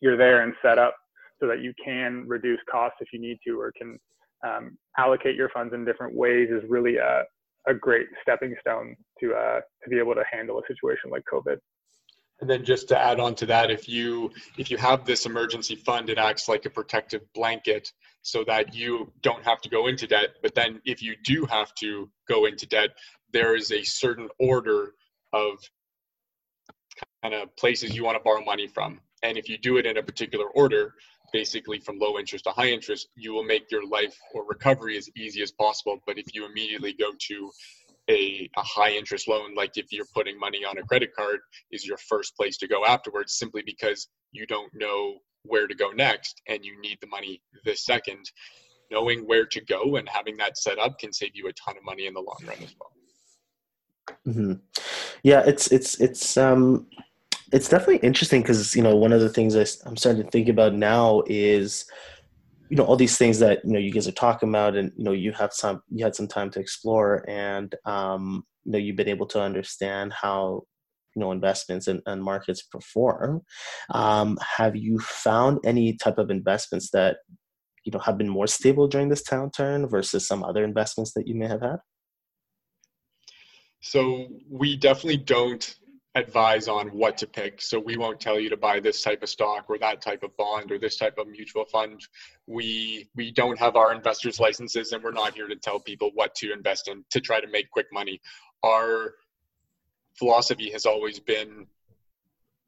you're 0.02 0.18
there 0.18 0.44
and 0.44 0.54
set 0.62 0.78
up 0.78 0.96
so 1.40 1.48
that 1.48 1.62
you 1.62 1.74
can 1.84 2.26
reduce 2.28 2.60
costs 2.70 2.98
if 3.00 3.08
you 3.14 3.20
need 3.20 3.38
to 3.48 3.60
or 3.60 3.72
can 3.78 3.98
um, 4.46 4.78
allocate 4.98 5.36
your 5.36 5.50
funds 5.50 5.74
in 5.74 5.86
different 5.86 6.16
ways 6.16 6.50
is 6.50 6.64
really 6.70 6.98
a, 6.98 7.24
a 7.68 7.74
great 7.74 8.08
stepping 8.22 8.56
stone 8.62 8.96
to 9.20 9.34
uh, 9.34 9.60
to 9.84 9.90
be 9.90 9.98
able 9.98 10.16
to 10.16 10.24
handle 10.32 10.60
a 10.60 10.62
situation 10.68 11.10
like 11.12 11.24
COVID. 11.32 11.58
And 12.42 12.50
then 12.50 12.64
just 12.64 12.88
to 12.90 12.98
add 12.98 13.20
on 13.20 13.36
to 13.36 13.46
that, 13.48 13.70
if 13.70 13.90
you 13.90 14.32
if 14.58 14.72
you 14.72 14.78
have 14.78 15.06
this 15.06 15.26
emergency 15.26 15.76
fund, 15.76 16.10
it 16.10 16.18
acts 16.18 16.48
like 16.48 16.66
a 16.66 16.70
protective 16.70 17.22
blanket 17.34 17.92
so 18.22 18.44
that 18.46 18.74
you 18.74 19.12
don't 19.22 19.44
have 19.44 19.62
to 19.62 19.70
go 19.70 19.88
into 19.88 20.08
debt. 20.08 20.30
But 20.42 20.56
then 20.56 20.82
if 20.86 21.02
you 21.02 21.16
do 21.24 21.46
have 21.46 21.74
to 21.76 22.10
go 22.28 22.46
into 22.46 22.66
debt, 22.66 22.92
there 23.34 23.56
is 23.56 23.72
a 23.72 23.84
certain 23.84 24.30
order 24.40 24.94
of 25.34 25.58
kind 27.22 27.34
of 27.34 27.56
places 27.58 27.96
you 27.96 28.04
want 28.04 28.18
to 28.18 28.24
borrow 28.24 28.44
money 28.44 28.68
from. 28.68 29.02
And 29.22 29.38
if 29.38 29.50
you 29.50 29.58
do 29.58 29.78
it 29.78 29.86
in 29.86 29.98
a 29.98 30.04
particular 30.04 30.46
order, 30.46 30.94
basically 31.34 31.80
from 31.80 32.00
low 32.00 32.18
interest 32.18 32.46
to 32.46 32.52
high 32.52 32.70
interest, 32.70 33.10
you 33.16 33.34
will 33.34 33.44
make 33.44 33.70
your 33.70 33.86
life 33.86 34.18
or 34.34 34.46
recovery 34.46 34.98
as 34.98 35.10
easy 35.16 35.42
as 35.42 35.52
possible. 35.52 36.00
But 36.06 36.18
if 36.18 36.34
you 36.34 36.46
immediately 36.46 36.94
go 36.94 37.12
to 37.28 37.52
a, 38.10 38.50
a 38.58 38.64
high 38.64 38.92
interest 38.92 39.28
loan, 39.28 39.54
like 39.56 39.78
if 39.78 39.92
you're 39.92 40.06
putting 40.14 40.40
money 40.40 40.66
on 40.66 40.78
a 40.78 40.84
credit 40.84 41.12
card, 41.16 41.40
is 41.72 41.86
your 41.86 41.98
first 41.98 42.36
place 42.36 42.58
to 42.58 42.68
go 42.68 42.86
afterwards 42.86 43.38
simply 43.38 43.62
because 43.66 44.08
you 44.32 44.46
don't 44.48 44.72
know 44.74 45.16
where 45.44 45.68
to 45.68 45.76
go 45.76 45.92
next 45.92 46.42
and 46.48 46.66
you 46.66 46.80
need 46.82 46.98
the 47.02 47.08
money 47.08 47.42
this 47.66 47.86
second. 47.86 48.26
Knowing 48.92 49.28
where 49.28 49.46
to 49.46 49.64
go 49.66 49.98
and 49.98 50.10
having 50.10 50.36
that 50.38 50.58
set 50.58 50.80
up 50.80 50.98
can 50.98 51.14
save 51.14 51.30
you 51.36 51.48
a 51.48 51.54
ton 51.54 51.78
of 51.78 51.86
money 51.86 52.08
in 52.08 52.14
the 52.16 52.20
long 52.20 52.40
run 52.48 52.58
as 52.64 52.76
well. 52.80 52.92
Mm-hmm. 54.28 54.54
Yeah, 55.22 55.44
it's 55.46 55.72
it's 55.72 56.02
it's 56.02 56.38
um 56.38 56.88
it's 57.52 57.70
definitely 57.70 57.98
interesting 57.98 58.42
because 58.42 58.76
you 58.76 58.82
know 58.82 58.96
one 58.96 59.14
of 59.14 59.22
the 59.22 59.30
things 59.30 59.56
I, 59.56 59.88
am 59.88 59.96
starting 59.96 60.24
to 60.24 60.30
think 60.32 60.50
about 60.50 60.74
now 60.74 61.22
is 61.28 61.86
you 62.70 62.78
know 62.78 62.86
all 62.86 62.96
these 62.96 63.18
things 63.18 63.40
that 63.40 63.66
you 63.66 63.74
know 63.74 63.80
you 63.80 63.92
guys 63.92 64.08
are 64.08 64.14
talking 64.14 64.50
about 64.50 64.76
and 64.76 64.92
you 64.96 65.04
know 65.04 65.12
you 65.12 65.32
have 65.34 65.52
some 65.52 65.82
you 65.90 66.04
had 66.04 66.16
some 66.16 66.28
time 66.28 66.50
to 66.52 66.60
explore 66.60 67.26
and 67.28 67.76
um 67.86 68.44
you 68.64 68.72
know 68.72 68.78
you've 68.78 68.96
been 68.96 69.10
able 69.10 69.26
to 69.26 69.42
understand 69.42 70.14
how 70.14 70.62
you 71.16 71.20
know 71.20 71.32
investments 71.32 71.88
and, 71.88 72.02
and 72.06 72.24
markets 72.24 72.62
perform. 72.64 73.42
Um 73.94 74.38
have 74.58 74.76
you 74.76 75.00
found 75.00 75.60
any 75.66 75.94
type 75.94 76.20
of 76.20 76.30
investments 76.30 76.92
that 76.92 77.18
you 77.84 77.92
know 77.92 78.00
have 78.00 78.18
been 78.18 78.30
more 78.30 78.48
stable 78.48 78.88
during 78.88 79.10
this 79.10 79.24
downturn 79.24 79.90
versus 79.90 80.28
some 80.28 80.44
other 80.44 80.64
investments 80.64 81.14
that 81.14 81.28
you 81.28 81.36
may 81.36 81.48
have 81.48 81.62
had? 81.62 81.78
So 83.82 84.28
we 84.50 84.76
definitely 84.76 85.18
don't 85.18 85.76
advise 86.16 86.68
on 86.68 86.88
what 86.90 87.18
to 87.18 87.28
pick. 87.28 87.62
So 87.62 87.80
we 87.80 87.96
won't 87.96 88.20
tell 88.20 88.40
you 88.40 88.50
to 88.50 88.58
buy 88.58 88.80
this 88.80 89.02
type 89.02 89.22
of 89.22 89.30
stock 89.30 89.66
or 89.70 89.78
that 89.78 90.02
type 90.02 90.24
of 90.24 90.36
bond 90.38 90.72
or 90.72 90.80
this 90.80 90.98
type 90.98 91.18
of 91.18 91.28
mutual 91.28 91.66
fund. 91.66 92.02
We 92.48 93.10
we 93.16 93.32
don't 93.32 93.60
have 93.60 93.76
our 93.76 93.94
investors 93.94 94.40
licenses 94.40 94.92
and 94.92 95.04
we're 95.04 95.12
not 95.12 95.36
here 95.36 95.48
to 95.48 95.56
tell 95.56 95.80
people 95.80 96.12
what 96.14 96.34
to 96.36 96.52
invest 96.52 96.88
in 96.88 97.06
to 97.12 97.22
try 97.22 97.40
to 97.40 97.48
make 97.48 97.70
quick 97.70 97.88
money. 97.94 98.22
Our 98.64 99.16
philosophy 100.18 100.72
has 100.72 100.86
always 100.86 101.20
been 101.20 101.68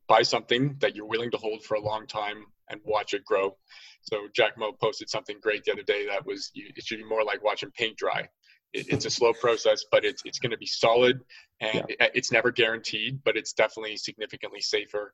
buy 0.08 0.22
something 0.22 0.76
that 0.80 0.96
you're 0.96 1.06
willing 1.06 1.32
to 1.32 1.38
hold 1.38 1.64
for 1.64 1.76
a 1.76 1.82
long 1.82 2.06
time 2.06 2.46
and 2.70 2.80
watch 2.86 3.14
it 3.14 3.26
grow. 3.26 3.56
So 4.02 4.28
Giacomo 4.34 4.72
posted 4.72 5.10
something 5.10 5.38
great 5.42 5.64
the 5.64 5.72
other 5.72 5.84
day 5.84 6.06
that 6.08 6.26
was 6.26 6.52
it 6.54 6.84
should 6.86 7.00
be 7.00 7.06
more 7.06 7.24
like 7.24 7.44
watching 7.44 7.72
paint 7.72 7.98
dry 7.98 8.30
it, 8.74 8.88
it's 8.90 9.06
a 9.06 9.10
slow 9.10 9.34
process, 9.34 9.86
but 9.92 10.06
it's 10.06 10.22
it's 10.26 10.40
going 10.40 10.52
to 10.52 10.58
be 10.58 10.66
solid, 10.66 11.22
and 11.60 11.86
yeah. 11.90 12.06
it, 12.06 12.12
it's 12.16 12.32
never 12.32 12.52
guaranteed, 12.52 13.24
but 13.24 13.38
it's 13.38 13.54
definitely 13.54 13.98
significantly 13.98 14.62
safer 14.62 15.14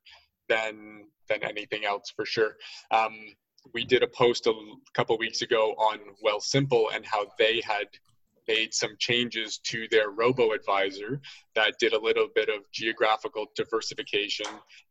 than 0.49 1.05
than 1.27 1.43
anything 1.43 1.85
else 1.85 2.11
for 2.15 2.25
sure. 2.25 2.55
Um, 2.91 3.13
we 3.73 3.83
did 3.83 4.03
a 4.03 4.07
post 4.07 4.47
a 4.47 4.53
couple 4.93 5.17
weeks 5.17 5.41
ago 5.41 5.71
on 5.73 5.99
Wealthsimple 6.25 6.95
and 6.95 7.05
how 7.05 7.27
they 7.37 7.61
had 7.65 7.87
made 8.47 8.73
some 8.73 8.95
changes 8.97 9.57
to 9.57 9.87
their 9.91 10.09
robo 10.09 10.53
advisor 10.53 11.19
that 11.53 11.75
did 11.79 11.93
a 11.93 11.99
little 11.99 12.27
bit 12.33 12.47
of 12.47 12.61
geographical 12.71 13.47
diversification 13.55 14.45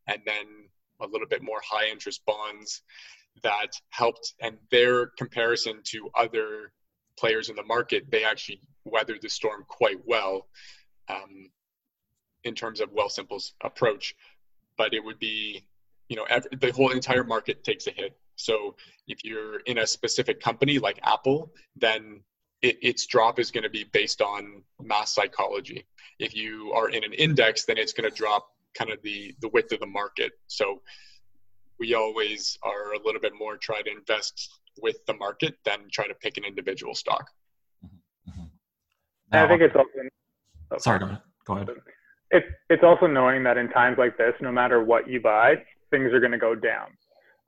and 0.06 0.20
then 0.26 0.68
a 1.00 1.06
little 1.06 1.26
bit 1.26 1.42
more 1.42 1.60
high 1.64 1.88
interest 1.88 2.20
bonds 2.26 2.82
that 3.42 3.68
helped 3.90 4.34
and 4.40 4.56
their 4.70 5.06
comparison 5.18 5.80
to 5.84 6.10
other 6.14 6.72
players 7.18 7.48
in 7.48 7.56
the 7.56 7.62
market, 7.62 8.10
they 8.10 8.24
actually 8.24 8.60
weathered 8.84 9.22
the 9.22 9.28
storm 9.28 9.64
quite 9.68 9.98
well 10.06 10.46
um, 11.08 11.50
in 12.44 12.54
terms 12.54 12.80
of 12.80 12.90
Wealthsimple's 12.92 13.54
approach. 13.62 14.14
But 14.76 14.94
it 14.94 15.02
would 15.04 15.18
be, 15.18 15.66
you 16.08 16.16
know, 16.16 16.26
every, 16.28 16.50
the 16.60 16.72
whole 16.72 16.90
entire 16.90 17.24
market 17.24 17.64
takes 17.64 17.86
a 17.86 17.90
hit. 17.90 18.16
So 18.36 18.76
if 19.08 19.24
you're 19.24 19.60
in 19.60 19.78
a 19.78 19.86
specific 19.86 20.40
company 20.40 20.78
like 20.78 20.98
Apple, 21.02 21.52
then 21.74 22.20
it, 22.62 22.78
its 22.82 23.06
drop 23.06 23.38
is 23.38 23.50
going 23.50 23.64
to 23.64 23.70
be 23.70 23.84
based 23.84 24.20
on 24.20 24.62
mass 24.80 25.14
psychology. 25.14 25.86
If 26.18 26.34
you 26.34 26.72
are 26.74 26.90
in 26.90 27.04
an 27.04 27.12
index, 27.14 27.64
then 27.64 27.78
it's 27.78 27.92
going 27.92 28.08
to 28.08 28.14
drop 28.14 28.48
kind 28.76 28.90
of 28.90 29.00
the 29.02 29.34
the 29.40 29.48
width 29.48 29.72
of 29.72 29.80
the 29.80 29.86
market. 29.86 30.32
So 30.48 30.82
we 31.78 31.94
always 31.94 32.58
are 32.62 32.92
a 32.92 33.02
little 33.04 33.20
bit 33.20 33.32
more 33.38 33.56
try 33.56 33.82
to 33.82 33.90
invest 33.90 34.60
with 34.80 34.96
the 35.06 35.14
market 35.14 35.54
than 35.64 35.88
try 35.92 36.06
to 36.06 36.14
pick 36.14 36.36
an 36.36 36.44
individual 36.44 36.94
stock. 36.94 37.30
Mm-hmm. 37.84 38.44
Now, 39.32 39.44
I 39.44 39.48
think 39.48 39.62
it's 39.62 39.74
also. 39.74 39.90
Oh, 40.72 40.78
sorry, 40.78 40.98
go 40.98 41.06
ahead. 41.06 41.20
Go 41.46 41.54
ahead. 41.54 41.68
It's 42.30 42.46
it's 42.68 42.82
also 42.82 43.06
knowing 43.06 43.44
that 43.44 43.56
in 43.56 43.68
times 43.70 43.96
like 43.98 44.18
this, 44.18 44.34
no 44.40 44.50
matter 44.50 44.82
what 44.82 45.08
you 45.08 45.20
buy, 45.20 45.54
things 45.90 46.12
are 46.12 46.20
going 46.20 46.32
to 46.32 46.38
go 46.38 46.54
down. 46.54 46.88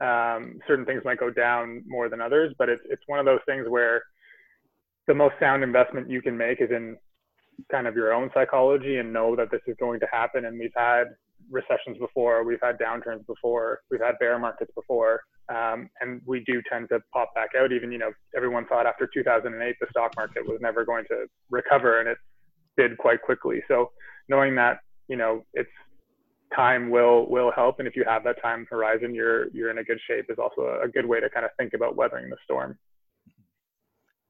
Um, 0.00 0.60
certain 0.68 0.84
things 0.84 1.02
might 1.04 1.18
go 1.18 1.30
down 1.30 1.82
more 1.86 2.08
than 2.08 2.20
others, 2.20 2.54
but 2.58 2.68
it's 2.68 2.82
it's 2.88 3.02
one 3.06 3.18
of 3.18 3.24
those 3.24 3.40
things 3.46 3.66
where 3.68 4.02
the 5.08 5.14
most 5.14 5.34
sound 5.40 5.64
investment 5.64 6.08
you 6.08 6.22
can 6.22 6.36
make 6.36 6.60
is 6.60 6.70
in 6.70 6.96
kind 7.70 7.86
of 7.88 7.96
your 7.96 8.12
own 8.12 8.30
psychology 8.32 8.98
and 8.98 9.12
know 9.12 9.34
that 9.34 9.50
this 9.50 9.62
is 9.66 9.76
going 9.80 9.98
to 9.98 10.06
happen. 10.12 10.44
And 10.44 10.58
we've 10.58 10.70
had 10.76 11.04
recessions 11.50 11.98
before, 11.98 12.44
we've 12.44 12.60
had 12.62 12.78
downturns 12.78 13.26
before, 13.26 13.80
we've 13.90 14.00
had 14.00 14.18
bear 14.18 14.38
markets 14.38 14.70
before, 14.74 15.20
um, 15.48 15.88
and 16.00 16.20
we 16.26 16.40
do 16.46 16.62
tend 16.70 16.88
to 16.90 17.00
pop 17.12 17.34
back 17.34 17.50
out. 17.58 17.72
Even 17.72 17.90
you 17.90 17.98
know, 17.98 18.12
everyone 18.36 18.66
thought 18.66 18.86
after 18.86 19.08
2008 19.12 19.76
the 19.80 19.86
stock 19.90 20.12
market 20.16 20.46
was 20.46 20.58
never 20.60 20.84
going 20.84 21.04
to 21.08 21.26
recover, 21.50 22.00
and 22.00 22.08
it 22.08 22.18
did 22.76 22.96
quite 22.98 23.22
quickly. 23.22 23.62
So 23.68 23.90
knowing 24.28 24.54
that 24.56 24.80
you 25.08 25.16
know 25.16 25.44
it's 25.54 25.70
time 26.54 26.90
will 26.90 27.28
will 27.28 27.52
help, 27.54 27.78
and 27.78 27.88
if 27.88 27.96
you 27.96 28.04
have 28.04 28.24
that 28.24 28.40
time 28.42 28.66
horizon, 28.70 29.14
you're 29.14 29.48
you're 29.50 29.70
in 29.70 29.78
a 29.78 29.84
good 29.84 29.98
shape. 30.06 30.26
Is 30.28 30.38
also 30.38 30.80
a 30.82 30.88
good 30.88 31.06
way 31.06 31.20
to 31.20 31.28
kind 31.30 31.44
of 31.44 31.50
think 31.58 31.72
about 31.74 31.96
weathering 31.96 32.28
the 32.30 32.36
storm. 32.44 32.78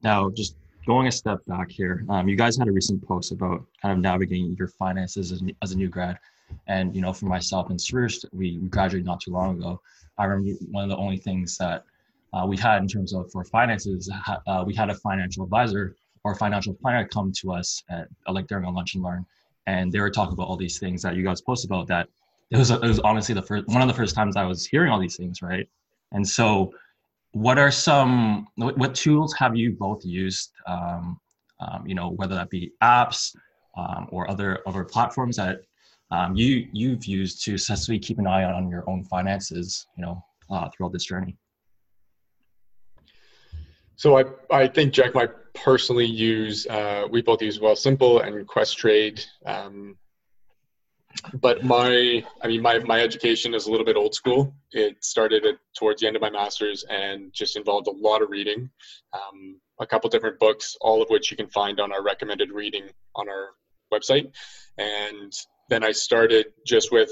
Now, 0.01 0.29
just 0.29 0.55
going 0.85 1.07
a 1.07 1.11
step 1.11 1.39
back 1.45 1.69
here, 1.69 2.05
um, 2.09 2.27
you 2.27 2.35
guys 2.35 2.57
had 2.57 2.67
a 2.67 2.71
recent 2.71 3.05
post 3.05 3.31
about 3.31 3.65
kind 3.81 3.91
of 3.91 3.99
navigating 3.99 4.55
your 4.57 4.69
finances 4.69 5.31
as, 5.31 5.43
as 5.61 5.71
a 5.71 5.77
new 5.77 5.89
grad. 5.89 6.17
And 6.67 6.95
you 6.95 7.01
know, 7.01 7.13
for 7.13 7.25
myself 7.25 7.69
and 7.69 7.79
Suresh, 7.79 8.23
we 8.31 8.57
graduated 8.57 9.05
not 9.05 9.21
too 9.21 9.31
long 9.31 9.57
ago. 9.57 9.81
I 10.17 10.25
remember 10.25 10.59
one 10.71 10.83
of 10.83 10.89
the 10.89 10.97
only 10.97 11.17
things 11.17 11.57
that 11.57 11.83
uh, 12.33 12.45
we 12.47 12.57
had 12.57 12.81
in 12.81 12.87
terms 12.87 13.13
of 13.13 13.31
for 13.31 13.43
finances, 13.43 14.11
uh, 14.47 14.63
we 14.65 14.75
had 14.75 14.89
a 14.89 14.95
financial 14.95 15.43
advisor 15.43 15.95
or 16.23 16.35
financial 16.35 16.73
planner 16.73 17.07
come 17.07 17.31
to 17.41 17.53
us 17.53 17.83
at 17.89 18.07
like 18.27 18.47
during 18.47 18.65
a 18.65 18.71
lunch 18.71 18.95
and 18.95 19.03
learn, 19.03 19.25
and 19.67 19.91
they 19.91 19.99
were 19.99 20.11
talking 20.11 20.33
about 20.33 20.47
all 20.47 20.57
these 20.57 20.79
things 20.79 21.01
that 21.01 21.15
you 21.15 21.23
guys 21.23 21.41
post 21.41 21.65
about. 21.65 21.87
That 21.87 22.07
it 22.51 22.57
was 22.57 22.69
it 22.71 22.81
was 22.81 22.99
honestly 22.99 23.33
the 23.33 23.41
first 23.41 23.67
one 23.67 23.81
of 23.81 23.87
the 23.87 23.93
first 23.93 24.15
times 24.15 24.35
I 24.35 24.45
was 24.45 24.65
hearing 24.65 24.91
all 24.91 24.99
these 24.99 25.17
things, 25.17 25.41
right? 25.41 25.67
And 26.11 26.27
so, 26.27 26.71
what 27.31 27.57
are 27.57 27.71
some 27.71 28.47
what 28.55 28.93
tools 28.93 29.33
have 29.35 29.55
you 29.55 29.71
both 29.71 30.05
used? 30.05 30.51
Um, 30.67 31.19
um, 31.59 31.85
you 31.85 31.95
know, 31.95 32.09
whether 32.11 32.35
that 32.35 32.49
be 32.49 32.71
apps 32.81 33.35
um, 33.77 34.07
or 34.11 34.29
other 34.29 34.59
other 34.65 34.83
platforms 34.83 35.37
that 35.37 35.61
um, 36.11 36.35
you 36.35 36.67
you've 36.73 37.05
used 37.05 37.43
to 37.45 37.57
successfully 37.57 37.99
keep 37.99 38.19
an 38.19 38.27
eye 38.27 38.43
on 38.43 38.69
your 38.69 38.89
own 38.89 39.03
finances, 39.03 39.87
you 39.97 40.03
know, 40.03 40.23
uh, 40.49 40.69
throughout 40.69 40.93
this 40.93 41.05
journey? 41.05 41.37
So 43.95 44.17
I 44.17 44.23
I 44.51 44.67
think 44.67 44.93
Jack 44.93 45.13
might 45.13 45.31
personally 45.53 46.05
use 46.05 46.65
uh, 46.67 47.05
we 47.11 47.21
both 47.21 47.41
use 47.41 47.59
Wealthsimple 47.59 48.25
and 48.25 48.47
Questrade. 48.47 49.25
Um, 49.45 49.97
but 51.33 51.63
my 51.63 52.23
I 52.41 52.47
mean 52.47 52.61
my 52.61 52.79
my 52.79 53.01
education 53.01 53.53
is 53.53 53.67
a 53.67 53.71
little 53.71 53.85
bit 53.85 53.97
old 53.97 54.15
school. 54.15 54.53
It 54.71 55.03
started 55.03 55.45
at, 55.45 55.55
towards 55.77 56.01
the 56.01 56.07
end 56.07 56.15
of 56.15 56.21
my 56.21 56.29
master's 56.29 56.85
and 56.89 57.33
just 57.33 57.57
involved 57.57 57.87
a 57.87 57.91
lot 57.91 58.21
of 58.21 58.29
reading, 58.29 58.69
um, 59.13 59.59
a 59.79 59.85
couple 59.85 60.09
different 60.09 60.39
books, 60.39 60.75
all 60.81 61.01
of 61.01 61.09
which 61.09 61.29
you 61.29 61.37
can 61.37 61.49
find 61.49 61.79
on 61.79 61.91
our 61.91 62.03
recommended 62.03 62.51
reading 62.51 62.89
on 63.15 63.27
our 63.27 63.49
website. 63.93 64.31
And 64.77 65.33
then 65.69 65.83
I 65.83 65.91
started 65.91 66.47
just 66.65 66.91
with, 66.91 67.11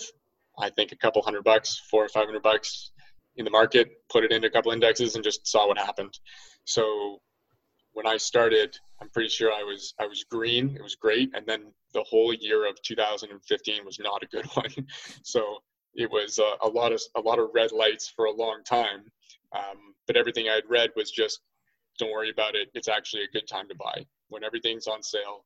I 0.60 0.70
think, 0.70 0.92
a 0.92 0.98
couple 0.98 1.22
hundred 1.22 1.44
bucks, 1.44 1.82
four 1.90 2.04
or 2.04 2.10
five 2.10 2.26
hundred 2.26 2.44
bucks 2.44 2.92
in 3.36 3.46
the 3.46 3.52
market, 3.52 3.90
put 4.10 4.24
it 4.24 4.32
into 4.32 4.48
a 4.48 4.52
couple 4.52 4.72
indexes, 4.72 5.16
and 5.16 5.24
just 5.24 5.48
saw 5.48 5.68
what 5.68 5.78
happened. 5.78 6.18
So 6.66 7.20
when 7.94 8.08
I 8.08 8.18
started, 8.18 8.78
I'm 9.02 9.10
pretty 9.10 9.30
sure 9.30 9.52
I 9.52 9.64
was 9.64 9.94
I 10.00 10.08
was 10.08 10.24
green. 10.24 10.76
It 10.76 10.84
was 10.84 10.96
great, 10.96 11.32
and 11.36 11.46
then 11.46 11.72
the 11.94 12.04
whole 12.04 12.34
year 12.34 12.68
of 12.70 12.82
2015 12.82 13.86
was 13.86 14.00
not 14.00 14.24
a 14.24 14.28
good 14.28 14.46
one. 14.54 14.88
so 15.24 15.60
it 15.96 16.10
was 16.12 16.40
a, 16.40 16.68
a 16.68 16.70
lot 16.70 16.92
of 16.92 17.02
a 17.16 17.22
lot 17.22 17.40
of 17.40 17.50
red 17.54 17.72
lights 17.72 18.12
for 18.16 18.26
a 18.26 18.32
long 18.32 18.62
time. 18.64 19.12
Um, 19.56 19.96
but 20.06 20.18
everything 20.18 20.48
I 20.50 20.56
had 20.56 20.70
read 20.70 20.92
was 20.96 21.10
just, 21.10 21.40
don't 21.98 22.12
worry 22.12 22.30
about 22.30 22.56
it. 22.56 22.70
It's 22.74 22.88
actually 22.88 23.24
a 23.24 23.32
good 23.32 23.48
time 23.48 23.68
to 23.70 23.76
buy 23.76 24.06
when 24.30 24.44
everything's 24.44 24.88
on 24.88 25.02
sale 25.02 25.46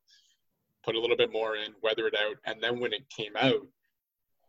put 0.84 0.94
a 0.94 1.00
little 1.00 1.16
bit 1.16 1.32
more 1.32 1.56
in, 1.56 1.72
weather 1.82 2.06
it 2.06 2.14
out, 2.14 2.36
and 2.44 2.62
then 2.62 2.80
when 2.80 2.92
it 2.92 3.08
came 3.08 3.36
out, 3.36 3.66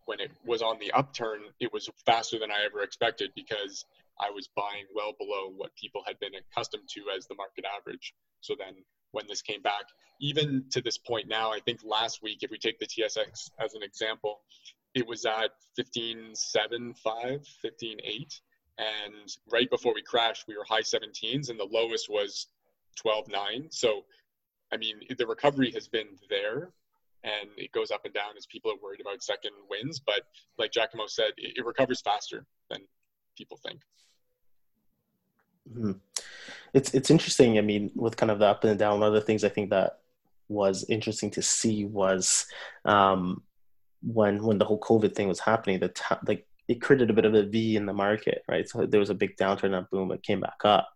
when 0.05 0.19
it 0.19 0.31
was 0.45 0.61
on 0.61 0.79
the 0.79 0.91
upturn, 0.91 1.41
it 1.59 1.71
was 1.71 1.89
faster 2.05 2.37
than 2.39 2.51
I 2.51 2.65
ever 2.65 2.83
expected 2.83 3.31
because 3.35 3.85
I 4.19 4.29
was 4.29 4.49
buying 4.55 4.85
well 4.93 5.13
below 5.17 5.53
what 5.55 5.75
people 5.75 6.03
had 6.05 6.19
been 6.19 6.33
accustomed 6.35 6.89
to 6.89 7.05
as 7.15 7.25
the 7.25 7.35
market 7.35 7.65
average. 7.65 8.13
So 8.41 8.55
then 8.57 8.75
when 9.11 9.25
this 9.27 9.41
came 9.41 9.61
back, 9.61 9.85
even 10.19 10.65
to 10.71 10.81
this 10.81 10.97
point 10.97 11.27
now, 11.27 11.51
I 11.51 11.59
think 11.59 11.81
last 11.83 12.21
week, 12.21 12.39
if 12.41 12.51
we 12.51 12.57
take 12.57 12.79
the 12.79 12.87
TSX 12.87 13.49
as 13.59 13.73
an 13.73 13.83
example, 13.83 14.41
it 14.93 15.07
was 15.07 15.25
at 15.25 15.51
15.75, 15.79 16.95
15.8. 17.05 18.41
And 18.77 19.35
right 19.51 19.69
before 19.69 19.93
we 19.93 20.01
crashed, 20.01 20.45
we 20.47 20.57
were 20.57 20.65
high 20.67 20.81
17s 20.81 21.49
and 21.49 21.59
the 21.59 21.67
lowest 21.69 22.09
was 22.09 22.47
12.9. 23.03 23.73
So 23.73 24.03
I 24.73 24.77
mean, 24.77 24.95
the 25.17 25.27
recovery 25.27 25.71
has 25.71 25.87
been 25.87 26.07
there 26.29 26.71
and 27.23 27.49
it 27.57 27.71
goes 27.71 27.91
up 27.91 28.05
and 28.05 28.13
down 28.13 28.35
as 28.37 28.45
people 28.47 28.71
are 28.71 28.81
worried 28.81 29.01
about 29.01 29.23
second 29.23 29.51
wins. 29.69 30.01
But 30.05 30.21
like 30.57 30.71
Giacomo 30.71 31.05
said, 31.07 31.31
it, 31.37 31.57
it 31.57 31.65
recovers 31.65 32.01
faster 32.01 32.45
than 32.69 32.79
people 33.37 33.59
think. 33.65 33.81
Mm-hmm. 35.71 35.91
It's 36.73 36.93
it's 36.93 37.11
interesting. 37.11 37.57
I 37.57 37.61
mean, 37.61 37.91
with 37.95 38.17
kind 38.17 38.31
of 38.31 38.39
the 38.39 38.47
up 38.47 38.63
and 38.63 38.77
down, 38.77 38.99
one 38.99 39.07
of 39.07 39.13
the 39.13 39.21
things 39.21 39.43
I 39.43 39.49
think 39.49 39.69
that 39.69 39.99
was 40.49 40.85
interesting 40.89 41.29
to 41.31 41.41
see 41.41 41.85
was 41.85 42.45
um, 42.83 43.43
when 44.01 44.43
when 44.43 44.57
the 44.57 44.65
whole 44.65 44.79
COVID 44.79 45.15
thing 45.15 45.27
was 45.27 45.39
happening. 45.39 45.79
The 45.79 45.93
like 46.27 46.45
it 46.67 46.81
created 46.81 47.09
a 47.09 47.13
bit 47.13 47.25
of 47.25 47.35
a 47.35 47.43
V 47.43 47.77
in 47.77 47.85
the 47.85 47.93
market, 47.93 48.43
right? 48.49 48.67
So 48.67 48.85
there 48.85 48.99
was 48.99 49.09
a 49.09 49.15
big 49.15 49.37
downturn 49.37 49.77
and 49.77 49.89
boom, 49.89 50.11
it 50.11 50.23
came 50.23 50.41
back 50.41 50.61
up. 50.65 50.89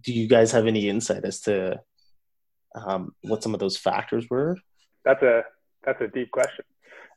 Do 0.00 0.12
you 0.12 0.28
guys 0.28 0.52
have 0.52 0.66
any 0.66 0.88
insight 0.88 1.24
as 1.24 1.40
to 1.42 1.80
um, 2.84 3.14
what 3.22 3.42
some 3.42 3.54
of 3.54 3.60
those 3.60 3.76
factors 3.76 4.26
were? 4.30 4.56
That's 5.04 5.22
a 5.22 5.42
that's 5.84 6.00
a 6.00 6.08
deep 6.08 6.30
question. 6.30 6.64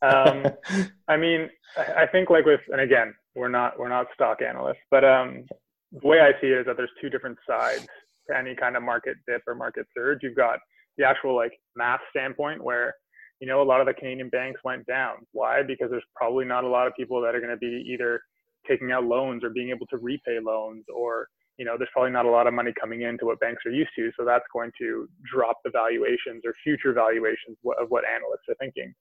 Um, 0.01 0.45
I 1.07 1.17
mean, 1.17 1.49
I 1.77 2.05
think 2.07 2.29
like 2.29 2.45
with, 2.45 2.61
and 2.69 2.81
again, 2.81 3.13
we're 3.35 3.49
not 3.49 3.77
we're 3.77 3.89
not 3.89 4.07
stock 4.13 4.41
analysts, 4.41 4.77
but 4.91 5.03
um, 5.03 5.45
the 5.91 6.07
way 6.07 6.19
I 6.19 6.39
see 6.39 6.47
it 6.47 6.59
is 6.59 6.65
that 6.65 6.77
there's 6.77 6.91
two 7.01 7.09
different 7.09 7.37
sides 7.47 7.87
to 8.29 8.37
any 8.37 8.55
kind 8.55 8.75
of 8.77 8.83
market 8.83 9.17
dip 9.27 9.41
or 9.47 9.55
market 9.55 9.87
surge. 9.95 10.19
You've 10.21 10.35
got 10.35 10.59
the 10.97 11.05
actual 11.05 11.35
like 11.35 11.53
math 11.75 12.01
standpoint 12.09 12.63
where 12.63 12.93
you 13.39 13.47
know 13.47 13.61
a 13.61 13.63
lot 13.63 13.81
of 13.81 13.87
the 13.87 13.93
Canadian 13.93 14.29
banks 14.29 14.61
went 14.63 14.85
down. 14.85 15.17
Why? 15.31 15.63
Because 15.63 15.89
there's 15.89 16.03
probably 16.15 16.45
not 16.45 16.63
a 16.63 16.69
lot 16.69 16.87
of 16.87 16.93
people 16.95 17.21
that 17.21 17.35
are 17.35 17.39
going 17.39 17.51
to 17.51 17.57
be 17.57 17.83
either 17.87 18.21
taking 18.67 18.91
out 18.91 19.05
loans 19.05 19.43
or 19.43 19.49
being 19.49 19.69
able 19.69 19.87
to 19.87 19.97
repay 19.97 20.39
loans 20.43 20.83
or 20.93 21.27
you 21.59 21.65
know 21.65 21.75
there's 21.77 21.89
probably 21.93 22.11
not 22.11 22.25
a 22.25 22.29
lot 22.29 22.47
of 22.47 22.53
money 22.53 22.71
coming 22.79 23.01
into 23.01 23.25
what 23.25 23.39
banks 23.39 23.61
are 23.65 23.71
used 23.71 23.91
to 23.95 24.09
so 24.17 24.25
that's 24.25 24.45
going 24.51 24.71
to 24.79 25.07
drop 25.31 25.57
the 25.63 25.69
valuations 25.69 26.41
or 26.45 26.53
future 26.63 26.93
valuations 26.93 27.57
of 27.79 27.89
what 27.89 28.03
analysts 28.05 28.47
are 28.49 28.55
thinking 28.55 28.93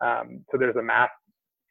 um, 0.00 0.44
so 0.50 0.56
there's 0.56 0.76
a 0.76 0.82
math 0.82 1.10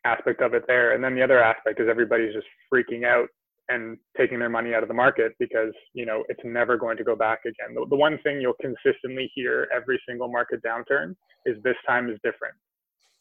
aspect 0.03 0.41
of 0.41 0.53
it 0.53 0.63
there 0.67 0.93
and 0.93 1.03
then 1.03 1.15
the 1.15 1.23
other 1.23 1.41
aspect 1.41 1.79
is 1.79 1.87
everybody's 1.89 2.33
just 2.33 2.47
freaking 2.71 3.05
out 3.05 3.29
and 3.69 3.97
taking 4.17 4.39
their 4.39 4.49
money 4.49 4.73
out 4.73 4.83
of 4.83 4.87
the 4.87 4.93
market 4.93 5.33
because 5.39 5.73
you 5.93 6.05
know 6.05 6.23
it's 6.29 6.41
never 6.43 6.77
going 6.77 6.97
to 6.97 7.03
go 7.03 7.15
back 7.15 7.39
again. 7.45 7.73
The, 7.73 7.85
the, 7.89 7.95
one 7.95 8.19
thing 8.23 8.39
you'll 8.39 8.53
consistently 8.61 9.31
hear 9.33 9.67
every 9.75 9.99
single 10.07 10.27
market 10.27 10.61
downturn 10.63 11.15
is 11.45 11.61
this 11.63 11.75
time 11.87 12.09
is 12.09 12.19
different. 12.23 12.53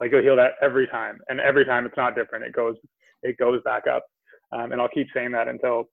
Like 0.01 0.11
you'll 0.13 0.23
hear 0.23 0.37
that 0.37 0.53
every 0.61 0.87
time, 0.89 1.19
and 1.29 1.41
every 1.41 1.65
time 1.65 1.87
it's 1.87 1.97
not 1.97 2.15
different. 2.15 2.45
It 2.45 2.53
goes 2.53 2.77
it 3.23 3.39
goes 3.39 3.63
back 3.65 3.85
up, 3.87 4.05
um, 4.53 4.73
and 4.73 4.81
I'll 4.81 4.89
keep 4.89 5.07
saying 5.15 5.33
that 5.33 5.49
until 5.49 5.89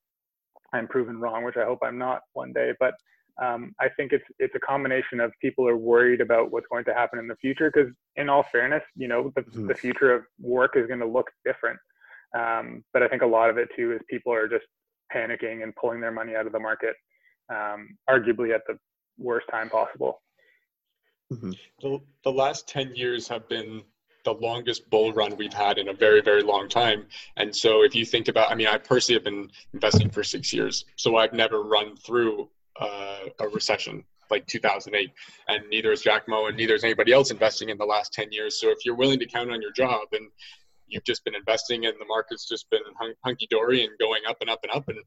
I'm 0.73 0.87
proven 0.87 1.19
wrong, 1.19 1.43
which 1.43 1.57
I 1.57 1.65
hope 1.65 1.79
I'm 1.83 1.97
not 1.97 2.21
one 2.33 2.53
day. 2.53 2.73
But 2.79 2.93
um, 3.41 3.73
I 3.79 3.89
think 3.89 4.11
it's 4.11 4.25
it's 4.39 4.55
a 4.55 4.59
combination 4.59 5.19
of 5.19 5.31
people 5.41 5.67
are 5.67 5.77
worried 5.77 6.21
about 6.21 6.51
what's 6.51 6.67
going 6.71 6.85
to 6.85 6.93
happen 6.93 7.19
in 7.19 7.27
the 7.27 7.35
future 7.37 7.71
because, 7.73 7.91
in 8.15 8.29
all 8.29 8.43
fairness, 8.51 8.83
you 8.95 9.07
know 9.07 9.31
the, 9.35 9.41
mm-hmm. 9.41 9.67
the 9.67 9.75
future 9.75 10.13
of 10.13 10.23
work 10.39 10.75
is 10.75 10.87
going 10.87 10.99
to 10.99 11.07
look 11.07 11.29
different 11.45 11.79
um, 12.37 12.83
but 12.93 13.03
I 13.03 13.07
think 13.07 13.21
a 13.21 13.27
lot 13.27 13.49
of 13.49 13.57
it 13.57 13.69
too 13.75 13.93
is 13.93 13.99
people 14.09 14.33
are 14.33 14.47
just 14.47 14.65
panicking 15.13 15.63
and 15.63 15.75
pulling 15.75 15.99
their 15.99 16.11
money 16.11 16.35
out 16.35 16.45
of 16.45 16.53
the 16.53 16.59
market, 16.59 16.95
um, 17.49 17.97
arguably 18.09 18.53
at 18.53 18.61
the 18.67 18.77
worst 19.17 19.47
time 19.51 19.69
possible. 19.69 20.21
Mm-hmm. 21.31 21.51
The, 21.81 21.99
the 22.23 22.31
last 22.31 22.67
10 22.67 22.95
years 22.95 23.27
have 23.27 23.47
been 23.49 23.83
the 24.23 24.33
longest 24.33 24.89
bull 24.89 25.13
run 25.13 25.35
we've 25.37 25.53
had 25.53 25.77
in 25.77 25.89
a 25.89 25.93
very, 25.93 26.21
very 26.21 26.43
long 26.43 26.69
time. 26.69 27.05
And 27.37 27.55
so 27.55 27.83
if 27.83 27.95
you 27.95 28.05
think 28.05 28.27
about, 28.27 28.51
I 28.51 28.55
mean, 28.55 28.67
I 28.67 28.77
personally 28.77 29.17
have 29.17 29.23
been 29.23 29.49
investing 29.73 30.09
for 30.09 30.23
six 30.23 30.53
years, 30.53 30.85
so 30.95 31.17
I've 31.17 31.33
never 31.33 31.63
run 31.63 31.95
through 31.95 32.49
uh, 32.79 33.25
a 33.39 33.47
recession 33.47 34.03
like 34.29 34.47
2008 34.47 35.11
and 35.49 35.69
neither 35.69 35.91
is 35.91 36.01
Giacomo 36.01 36.47
and 36.47 36.55
neither 36.55 36.73
is 36.73 36.85
anybody 36.85 37.11
else 37.11 37.31
investing 37.31 37.67
in 37.67 37.77
the 37.77 37.85
last 37.85 38.13
10 38.13 38.31
years. 38.31 38.61
So 38.61 38.69
if 38.69 38.85
you're 38.85 38.95
willing 38.95 39.19
to 39.19 39.25
count 39.25 39.51
on 39.51 39.61
your 39.61 39.73
job 39.73 40.07
and 40.13 40.29
you've 40.91 41.03
just 41.03 41.23
been 41.23 41.35
investing 41.35 41.85
and 41.85 41.95
the 41.99 42.05
market's 42.05 42.47
just 42.47 42.69
been 42.69 42.81
hunky 43.23 43.47
dory 43.49 43.83
and 43.83 43.91
going 43.99 44.21
up 44.27 44.37
and 44.41 44.49
up 44.49 44.59
and 44.63 44.71
up 44.71 44.87
and 44.89 44.99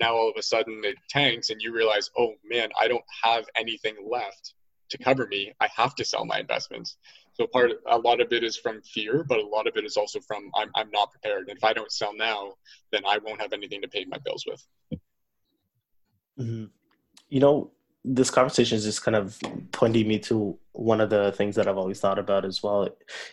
now 0.00 0.14
all 0.14 0.30
of 0.30 0.36
a 0.38 0.42
sudden 0.42 0.80
it 0.84 0.96
tanks 1.08 1.50
and 1.50 1.60
you 1.60 1.74
realize 1.74 2.10
oh 2.16 2.32
man 2.48 2.68
i 2.80 2.88
don't 2.88 3.04
have 3.22 3.44
anything 3.56 3.94
left 4.08 4.54
to 4.88 4.98
cover 4.98 5.26
me 5.26 5.52
i 5.60 5.68
have 5.74 5.94
to 5.94 6.04
sell 6.04 6.24
my 6.24 6.38
investments 6.38 6.96
so 7.34 7.46
part 7.46 7.70
of, 7.70 7.78
a 7.86 7.98
lot 7.98 8.20
of 8.20 8.32
it 8.32 8.44
is 8.44 8.56
from 8.56 8.80
fear 8.82 9.24
but 9.28 9.38
a 9.38 9.46
lot 9.46 9.66
of 9.66 9.76
it 9.76 9.84
is 9.84 9.96
also 9.96 10.20
from 10.20 10.50
i'm, 10.56 10.70
I'm 10.74 10.90
not 10.90 11.10
prepared. 11.10 11.48
And 11.48 11.56
if 11.56 11.64
i 11.64 11.72
don't 11.72 11.92
sell 11.92 12.14
now 12.14 12.54
then 12.90 13.02
i 13.06 13.18
won't 13.18 13.40
have 13.40 13.52
anything 13.52 13.82
to 13.82 13.88
pay 13.88 14.04
my 14.04 14.18
bills 14.24 14.44
with. 14.46 14.66
Mm-hmm. 16.38 16.64
you 17.28 17.40
know 17.40 17.72
this 18.04 18.30
conversation 18.30 18.76
is 18.76 18.84
just 18.84 19.04
kind 19.04 19.16
of 19.16 19.38
pointing 19.70 20.08
me 20.08 20.18
to 20.18 20.58
one 20.72 21.00
of 21.00 21.10
the 21.10 21.32
things 21.32 21.54
that 21.54 21.68
I've 21.68 21.78
always 21.78 22.00
thought 22.00 22.18
about 22.18 22.44
as 22.44 22.62
well, 22.62 22.88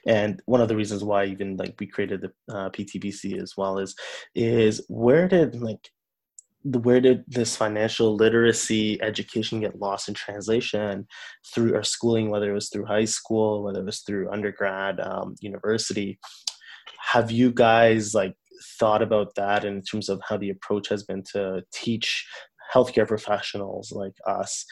and 0.05 0.41
one 0.45 0.61
of 0.61 0.67
the 0.67 0.75
reasons 0.75 1.03
why 1.03 1.25
even 1.25 1.57
like 1.57 1.75
we 1.79 1.87
created 1.87 2.21
the 2.21 2.31
uh, 2.53 2.69
PTBC 2.69 3.41
as 3.41 3.57
well 3.57 3.79
is 3.79 3.95
is 4.35 4.85
where 4.87 5.27
did 5.27 5.59
like 5.59 5.89
where 6.63 6.99
did 6.99 7.23
this 7.27 7.55
financial 7.55 8.15
literacy 8.15 9.01
education 9.01 9.61
get 9.61 9.79
lost 9.79 10.07
in 10.07 10.13
translation 10.13 11.07
through 11.53 11.75
our 11.75 11.83
schooling, 11.83 12.29
whether 12.29 12.51
it 12.51 12.55
was 12.55 12.69
through 12.69 12.85
high 12.85 13.05
school, 13.05 13.63
whether 13.63 13.79
it 13.79 13.85
was 13.85 14.01
through 14.01 14.31
undergrad, 14.31 14.99
um, 14.99 15.35
university? 15.39 16.19
Have 17.11 17.31
you 17.31 17.51
guys 17.51 18.13
like 18.13 18.35
thought 18.79 19.01
about 19.01 19.35
that 19.35 19.63
in 19.63 19.81
terms 19.81 20.09
of 20.09 20.21
how 20.27 20.37
the 20.37 20.49
approach 20.49 20.89
has 20.89 21.03
been 21.03 21.23
to 21.33 21.63
teach 21.73 22.27
healthcare 22.73 23.07
professionals 23.07 23.91
like 23.91 24.13
us 24.27 24.65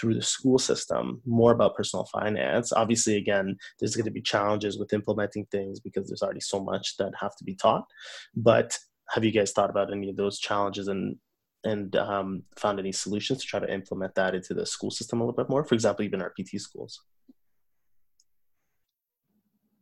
through 0.00 0.14
the 0.14 0.22
school 0.22 0.58
system 0.58 1.20
more 1.24 1.52
about 1.52 1.76
personal 1.76 2.04
finance 2.06 2.72
obviously 2.72 3.16
again 3.16 3.56
there's 3.78 3.94
going 3.94 4.04
to 4.04 4.10
be 4.10 4.20
challenges 4.20 4.76
with 4.76 4.92
implementing 4.92 5.46
things 5.52 5.78
because 5.78 6.08
there's 6.08 6.22
already 6.22 6.40
so 6.40 6.60
much 6.60 6.96
that 6.98 7.12
have 7.20 7.36
to 7.36 7.44
be 7.44 7.54
taught 7.54 7.84
but 8.34 8.76
have 9.10 9.24
you 9.24 9.30
guys 9.30 9.52
thought 9.52 9.70
about 9.70 9.92
any 9.92 10.10
of 10.10 10.16
those 10.16 10.40
challenges 10.40 10.88
and 10.88 11.16
and 11.64 11.96
um, 11.96 12.42
found 12.56 12.78
any 12.78 12.92
solutions 12.92 13.40
to 13.40 13.46
try 13.46 13.60
to 13.60 13.72
implement 13.72 14.14
that 14.14 14.34
into 14.34 14.54
the 14.54 14.66
school 14.66 14.90
system 14.90 15.20
a 15.20 15.24
little 15.24 15.36
bit 15.36 15.48
more 15.48 15.64
for 15.64 15.74
example 15.74 16.04
even 16.04 16.20
our 16.20 16.32
pt 16.38 16.60
schools 16.60 17.02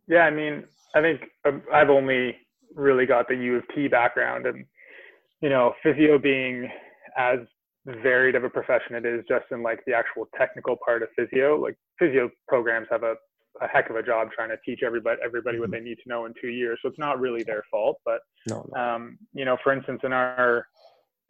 yeah 0.08 0.22
i 0.22 0.30
mean 0.30 0.64
i 0.94 1.00
think 1.00 1.22
um, 1.46 1.62
i've 1.72 1.90
only 1.90 2.36
really 2.74 3.06
got 3.06 3.28
the 3.28 3.34
u 3.34 3.56
of 3.56 3.64
t 3.74 3.88
background 3.88 4.46
and 4.46 4.64
you 5.40 5.48
know 5.48 5.74
physio 5.82 6.18
being 6.18 6.68
as 7.16 7.38
varied 7.86 8.34
of 8.34 8.44
a 8.44 8.50
profession 8.50 8.94
it 8.94 9.04
is 9.04 9.24
just 9.28 9.44
in 9.50 9.62
like 9.62 9.80
the 9.86 9.92
actual 9.92 10.28
technical 10.36 10.76
part 10.84 11.02
of 11.02 11.08
physio. 11.16 11.60
Like 11.60 11.76
physio 11.98 12.30
programs 12.46 12.86
have 12.90 13.02
a, 13.02 13.14
a 13.60 13.66
heck 13.66 13.90
of 13.90 13.96
a 13.96 14.02
job 14.02 14.28
trying 14.34 14.50
to 14.50 14.56
teach 14.64 14.80
everybody 14.84 15.20
everybody 15.24 15.56
mm-hmm. 15.56 15.62
what 15.62 15.70
they 15.70 15.80
need 15.80 15.96
to 15.96 16.08
know 16.08 16.26
in 16.26 16.34
two 16.40 16.48
years. 16.48 16.78
So 16.82 16.88
it's 16.88 16.98
not 16.98 17.20
really 17.20 17.42
their 17.42 17.64
fault. 17.70 17.98
But 18.04 18.20
no, 18.48 18.68
no. 18.74 18.80
Um, 18.80 19.18
you 19.32 19.44
know, 19.44 19.56
for 19.64 19.72
instance, 19.72 20.00
in 20.04 20.12
our 20.12 20.66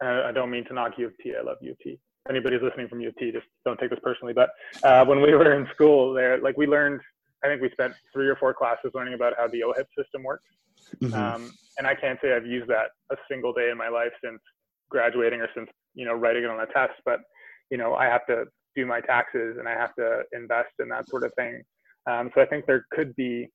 I 0.03 0.31
don't 0.31 0.51
mean 0.51 0.65
to 0.65 0.73
knock 0.73 0.93
U 0.97 1.07
of 1.07 1.13
T. 1.23 1.33
I 1.39 1.43
love 1.43 1.57
U 1.61 1.71
of 1.71 1.79
T. 1.79 1.99
anybody's 2.29 2.61
listening 2.61 2.87
from 2.87 3.01
U 3.01 3.09
of 3.09 3.15
T, 3.17 3.31
just 3.31 3.45
don't 3.65 3.79
take 3.79 3.89
this 3.89 3.99
personally. 4.03 4.33
But 4.33 4.49
uh, 4.83 5.05
when 5.05 5.21
we 5.21 5.33
were 5.33 5.53
in 5.53 5.67
school, 5.73 6.13
there, 6.13 6.39
like 6.39 6.57
we 6.57 6.67
learned, 6.67 7.01
I 7.43 7.47
think 7.47 7.61
we 7.61 7.69
spent 7.71 7.93
three 8.13 8.27
or 8.27 8.35
four 8.35 8.53
classes 8.53 8.91
learning 8.93 9.13
about 9.13 9.33
how 9.37 9.47
the 9.47 9.61
OHIP 9.61 9.87
system 9.97 10.23
works. 10.23 10.45
Mm-hmm. 11.01 11.13
Um, 11.13 11.51
and 11.77 11.87
I 11.87 11.95
can't 11.95 12.19
say 12.21 12.33
I've 12.33 12.45
used 12.45 12.69
that 12.69 12.91
a 13.11 13.15
single 13.29 13.53
day 13.53 13.69
in 13.69 13.77
my 13.77 13.89
life 13.89 14.11
since 14.23 14.39
graduating 14.93 15.41
or 15.41 15.49
since 15.55 15.69
you 15.95 16.05
know 16.05 16.13
writing 16.13 16.43
it 16.43 16.49
on 16.49 16.59
a 16.59 16.67
test 16.67 16.93
but 17.03 17.19
you 17.71 17.77
know 17.77 17.95
i 17.95 18.05
have 18.05 18.25
to 18.27 18.45
do 18.75 18.85
my 18.85 19.01
taxes 19.01 19.57
and 19.59 19.67
i 19.67 19.71
have 19.71 19.93
to 19.95 20.21
invest 20.33 20.69
in 20.79 20.87
that 20.87 21.09
sort 21.09 21.23
of 21.23 21.33
thing 21.33 21.61
um, 22.09 22.29
so 22.33 22.41
i 22.41 22.45
think 22.45 22.65
there 22.65 22.85
could 22.91 23.13
be 23.15 23.47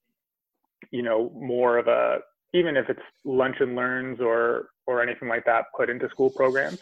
you 0.91 1.03
know 1.03 1.31
more 1.35 1.79
of 1.79 1.87
a 1.87 2.19
even 2.55 2.77
if 2.77 2.89
it's 2.89 3.03
lunch 3.25 3.57
and 3.61 3.77
learns 3.77 4.21
or 4.21 4.69
or 4.87 5.03
anything 5.03 5.29
like 5.29 5.45
that 5.45 5.67
put 5.77 5.91
into 5.91 6.09
school 6.09 6.31
programs 6.31 6.79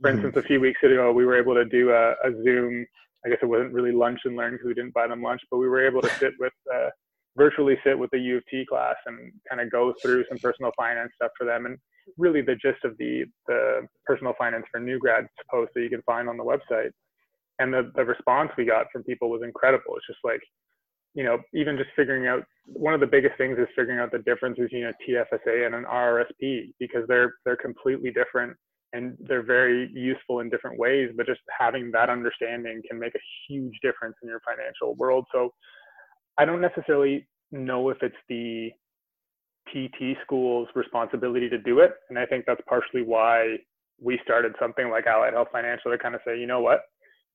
for 0.00 0.10
mm-hmm. 0.10 0.24
instance 0.24 0.36
a 0.36 0.46
few 0.46 0.60
weeks 0.60 0.82
ago 0.82 1.12
we 1.12 1.26
were 1.26 1.38
able 1.38 1.54
to 1.54 1.64
do 1.64 1.90
a, 1.90 2.10
a 2.24 2.32
zoom 2.44 2.84
i 3.24 3.28
guess 3.28 3.38
it 3.42 3.46
wasn't 3.46 3.72
really 3.72 3.92
lunch 3.92 4.20
and 4.24 4.36
learn 4.36 4.52
because 4.52 4.66
we 4.66 4.74
didn't 4.74 4.94
buy 4.94 5.06
them 5.06 5.22
lunch 5.22 5.40
but 5.50 5.58
we 5.58 5.68
were 5.68 5.84
able 5.84 6.02
to 6.02 6.10
sit 6.10 6.32
with 6.38 6.52
uh, 6.74 6.88
virtually 7.36 7.76
sit 7.84 7.98
with 7.98 8.10
the 8.10 8.18
u 8.18 8.36
of 8.36 8.42
t 8.50 8.64
class 8.68 8.96
and 9.06 9.32
kind 9.48 9.60
of 9.60 9.70
go 9.70 9.92
through 10.02 10.24
some 10.28 10.38
personal 10.38 10.72
finance 10.76 11.10
stuff 11.16 11.30
for 11.38 11.44
them 11.44 11.66
and 11.66 11.78
really 12.16 12.40
the 12.40 12.54
gist 12.54 12.84
of 12.84 12.96
the 12.98 13.24
the 13.46 13.86
personal 14.06 14.34
finance 14.38 14.64
for 14.70 14.80
new 14.80 14.98
grads 14.98 15.28
post 15.50 15.72
that 15.74 15.82
you 15.82 15.90
can 15.90 16.02
find 16.02 16.28
on 16.28 16.36
the 16.36 16.44
website. 16.44 16.90
And 17.58 17.74
the, 17.74 17.90
the 17.96 18.04
response 18.04 18.50
we 18.56 18.64
got 18.64 18.86
from 18.92 19.02
people 19.02 19.30
was 19.30 19.42
incredible. 19.42 19.96
It's 19.96 20.06
just 20.06 20.20
like, 20.22 20.40
you 21.18 21.24
know, 21.24 21.38
even 21.52 21.76
just 21.76 21.90
figuring 21.96 22.28
out 22.28 22.44
one 22.66 22.94
of 22.94 23.00
the 23.00 23.06
biggest 23.06 23.36
things 23.36 23.58
is 23.58 23.66
figuring 23.74 23.98
out 23.98 24.12
the 24.12 24.20
difference 24.20 24.56
between 24.56 24.84
a 24.84 24.92
TFSA 25.02 25.66
and 25.66 25.74
an 25.74 25.84
RRSP 25.84 26.74
because 26.78 27.02
they're 27.08 27.34
they're 27.44 27.56
completely 27.56 28.12
different 28.12 28.56
and 28.92 29.16
they're 29.26 29.42
very 29.42 29.90
useful 29.92 30.38
in 30.38 30.48
different 30.48 30.78
ways. 30.78 31.10
But 31.16 31.26
just 31.26 31.40
having 31.58 31.90
that 31.90 32.08
understanding 32.08 32.80
can 32.88 33.00
make 33.00 33.16
a 33.16 33.26
huge 33.48 33.74
difference 33.82 34.14
in 34.22 34.28
your 34.28 34.40
financial 34.46 34.94
world. 34.94 35.24
So 35.32 35.52
I 36.38 36.44
don't 36.44 36.60
necessarily 36.60 37.26
know 37.50 37.88
if 37.88 37.98
it's 38.00 38.14
the 38.28 38.70
PT 39.66 40.18
school's 40.22 40.68
responsibility 40.76 41.48
to 41.48 41.58
do 41.58 41.80
it. 41.80 41.94
And 42.10 42.18
I 42.18 42.26
think 42.26 42.44
that's 42.46 42.62
partially 42.68 43.02
why 43.02 43.56
we 44.00 44.20
started 44.22 44.54
something 44.60 44.88
like 44.88 45.08
Allied 45.08 45.32
Health 45.34 45.48
Financial 45.50 45.90
to 45.90 45.98
kind 45.98 46.14
of 46.14 46.20
say, 46.24 46.38
you 46.38 46.46
know 46.46 46.60
what, 46.60 46.82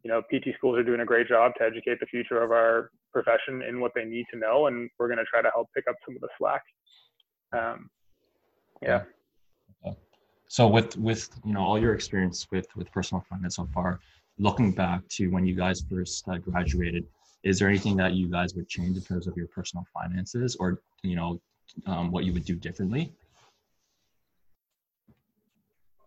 you 0.03 0.11
know, 0.11 0.21
PT 0.21 0.55
schools 0.57 0.77
are 0.77 0.83
doing 0.83 0.99
a 0.99 1.05
great 1.05 1.27
job 1.27 1.53
to 1.57 1.63
educate 1.63 1.99
the 1.99 2.05
future 2.05 2.41
of 2.43 2.51
our 2.51 2.91
profession 3.11 3.61
in 3.67 3.79
what 3.79 3.91
they 3.95 4.03
need 4.03 4.25
to 4.33 4.37
know, 4.37 4.67
and 4.67 4.89
we're 4.99 5.07
going 5.07 5.17
to 5.17 5.25
try 5.25 5.41
to 5.41 5.49
help 5.53 5.69
pick 5.73 5.85
up 5.89 5.95
some 6.05 6.15
of 6.15 6.21
the 6.21 6.27
slack. 6.37 6.61
Um, 7.53 7.89
yeah. 8.81 9.03
Okay. 9.85 9.97
So 10.47 10.67
with 10.67 10.97
with 10.97 11.29
you 11.45 11.53
know 11.53 11.61
all 11.61 11.79
your 11.79 11.93
experience 11.93 12.47
with 12.51 12.67
with 12.75 12.91
personal 12.91 13.23
finance 13.29 13.55
so 13.55 13.67
far, 13.73 14.01
looking 14.37 14.73
back 14.73 15.07
to 15.09 15.27
when 15.29 15.45
you 15.45 15.55
guys 15.55 15.83
first 15.89 16.27
uh, 16.27 16.37
graduated, 16.37 17.05
is 17.43 17.59
there 17.59 17.69
anything 17.69 17.95
that 17.97 18.13
you 18.13 18.27
guys 18.27 18.55
would 18.55 18.67
change 18.67 18.97
in 18.97 19.03
terms 19.03 19.27
of 19.27 19.37
your 19.37 19.47
personal 19.47 19.85
finances, 19.93 20.57
or 20.59 20.81
you 21.01 21.15
know 21.15 21.39
um, 21.85 22.11
what 22.11 22.25
you 22.25 22.33
would 22.33 22.45
do 22.45 22.55
differently? 22.55 23.13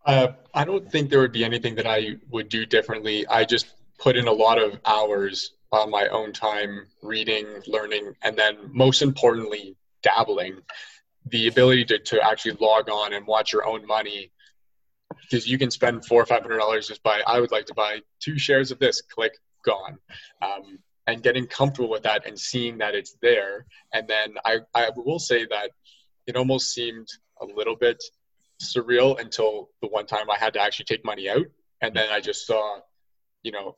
Uh, 0.04 0.28
I 0.54 0.64
don't 0.64 0.88
think 0.88 1.10
there 1.10 1.18
would 1.18 1.32
be 1.32 1.44
anything 1.44 1.74
that 1.74 1.86
I 1.86 2.16
would 2.30 2.48
do 2.48 2.64
differently. 2.64 3.26
I 3.26 3.44
just 3.44 3.66
put 3.98 4.16
in 4.16 4.28
a 4.28 4.32
lot 4.32 4.58
of 4.58 4.78
hours 4.84 5.52
on 5.72 5.90
my 5.90 6.06
own 6.08 6.32
time 6.32 6.86
reading, 7.02 7.46
learning, 7.66 8.14
and 8.22 8.36
then 8.36 8.56
most 8.72 9.02
importantly, 9.02 9.76
dabbling. 10.02 10.60
The 11.28 11.48
ability 11.48 11.84
to, 11.86 11.98
to 11.98 12.20
actually 12.24 12.56
log 12.60 12.88
on 12.88 13.12
and 13.12 13.26
watch 13.26 13.52
your 13.52 13.66
own 13.66 13.84
money 13.84 14.30
because 15.22 15.48
you 15.48 15.58
can 15.58 15.70
spend 15.70 16.04
four 16.04 16.22
or 16.22 16.26
five 16.26 16.42
hundred 16.42 16.58
dollars 16.58 16.86
just 16.86 17.02
by 17.02 17.20
I 17.26 17.40
would 17.40 17.50
like 17.50 17.66
to 17.66 17.74
buy 17.74 18.00
two 18.20 18.38
shares 18.38 18.70
of 18.70 18.78
this, 18.78 19.02
click, 19.02 19.32
gone. 19.64 19.98
Um, 20.40 20.78
and 21.06 21.22
getting 21.22 21.46
comfortable 21.46 21.88
with 21.88 22.02
that 22.02 22.26
and 22.26 22.38
seeing 22.38 22.78
that 22.78 22.94
it's 22.94 23.16
there. 23.22 23.66
And 23.92 24.08
then 24.08 24.34
I, 24.44 24.58
I 24.74 24.90
will 24.96 25.18
say 25.18 25.46
that 25.46 25.70
it 26.26 26.36
almost 26.36 26.72
seemed 26.72 27.06
a 27.40 27.44
little 27.44 27.76
bit 27.76 28.02
surreal 28.60 29.20
until 29.20 29.70
the 29.82 29.88
one 29.88 30.06
time 30.06 30.28
I 30.30 30.36
had 30.38 30.54
to 30.54 30.60
actually 30.60 30.86
take 30.86 31.04
money 31.04 31.28
out. 31.28 31.46
And 31.80 31.94
then 31.94 32.08
I 32.10 32.20
just 32.20 32.46
saw, 32.46 32.78
you 33.42 33.52
know, 33.52 33.76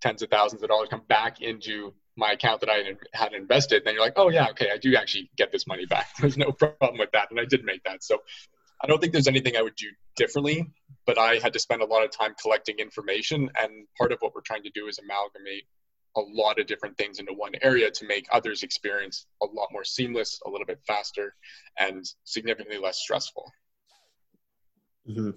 tens 0.00 0.22
of 0.22 0.30
thousands 0.30 0.62
of 0.62 0.68
dollars 0.68 0.88
come 0.90 1.02
back 1.08 1.40
into 1.40 1.92
my 2.16 2.32
account 2.32 2.60
that 2.60 2.70
I 2.70 2.94
had 3.12 3.32
invested. 3.32 3.82
Then 3.84 3.94
you're 3.94 4.02
like, 4.02 4.14
oh, 4.16 4.28
yeah, 4.28 4.48
okay, 4.50 4.70
I 4.72 4.78
do 4.78 4.94
actually 4.96 5.30
get 5.36 5.52
this 5.52 5.66
money 5.66 5.86
back. 5.86 6.08
There's 6.20 6.36
no 6.36 6.52
problem 6.52 6.98
with 6.98 7.10
that. 7.12 7.30
And 7.30 7.40
I 7.40 7.44
did 7.44 7.64
make 7.64 7.82
that. 7.84 8.02
So 8.02 8.22
I 8.82 8.86
don't 8.86 9.00
think 9.00 9.12
there's 9.12 9.28
anything 9.28 9.56
I 9.56 9.62
would 9.62 9.76
do 9.76 9.88
differently, 10.16 10.70
but 11.06 11.18
I 11.18 11.36
had 11.36 11.52
to 11.52 11.58
spend 11.58 11.82
a 11.82 11.86
lot 11.86 12.02
of 12.02 12.10
time 12.10 12.34
collecting 12.40 12.78
information. 12.78 13.50
And 13.60 13.86
part 13.98 14.10
of 14.12 14.18
what 14.20 14.34
we're 14.34 14.40
trying 14.40 14.62
to 14.62 14.70
do 14.70 14.86
is 14.86 14.98
amalgamate 14.98 15.64
a 16.16 16.20
lot 16.20 16.58
of 16.58 16.66
different 16.66 16.96
things 16.96 17.18
into 17.18 17.32
one 17.32 17.52
area 17.62 17.90
to 17.90 18.06
make 18.06 18.26
others 18.32 18.62
experience 18.62 19.26
a 19.42 19.46
lot 19.46 19.68
more 19.70 19.84
seamless, 19.84 20.40
a 20.46 20.50
little 20.50 20.66
bit 20.66 20.80
faster, 20.86 21.34
and 21.78 22.04
significantly 22.24 22.78
less 22.78 22.98
stressful. 22.98 23.52
Mm-hmm. 25.08 25.30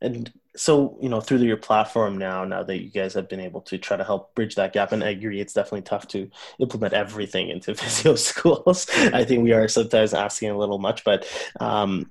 And 0.00 0.32
so, 0.56 0.96
you 1.00 1.08
know, 1.08 1.20
through 1.20 1.38
your 1.38 1.56
platform 1.56 2.16
now, 2.16 2.44
now 2.44 2.62
that 2.62 2.82
you 2.82 2.90
guys 2.90 3.14
have 3.14 3.28
been 3.28 3.40
able 3.40 3.60
to 3.62 3.78
try 3.78 3.96
to 3.96 4.04
help 4.04 4.34
bridge 4.34 4.54
that 4.54 4.72
gap, 4.72 4.92
and 4.92 5.02
I 5.02 5.10
agree, 5.10 5.40
it's 5.40 5.52
definitely 5.52 5.82
tough 5.82 6.06
to 6.08 6.30
implement 6.60 6.94
everything 6.94 7.48
into 7.48 7.74
physio 7.74 8.14
schools. 8.14 8.86
I 8.90 9.24
think 9.24 9.42
we 9.42 9.52
are 9.52 9.66
sometimes 9.68 10.14
asking 10.14 10.50
a 10.50 10.58
little 10.58 10.78
much, 10.78 11.02
but 11.04 11.26
um, 11.60 12.10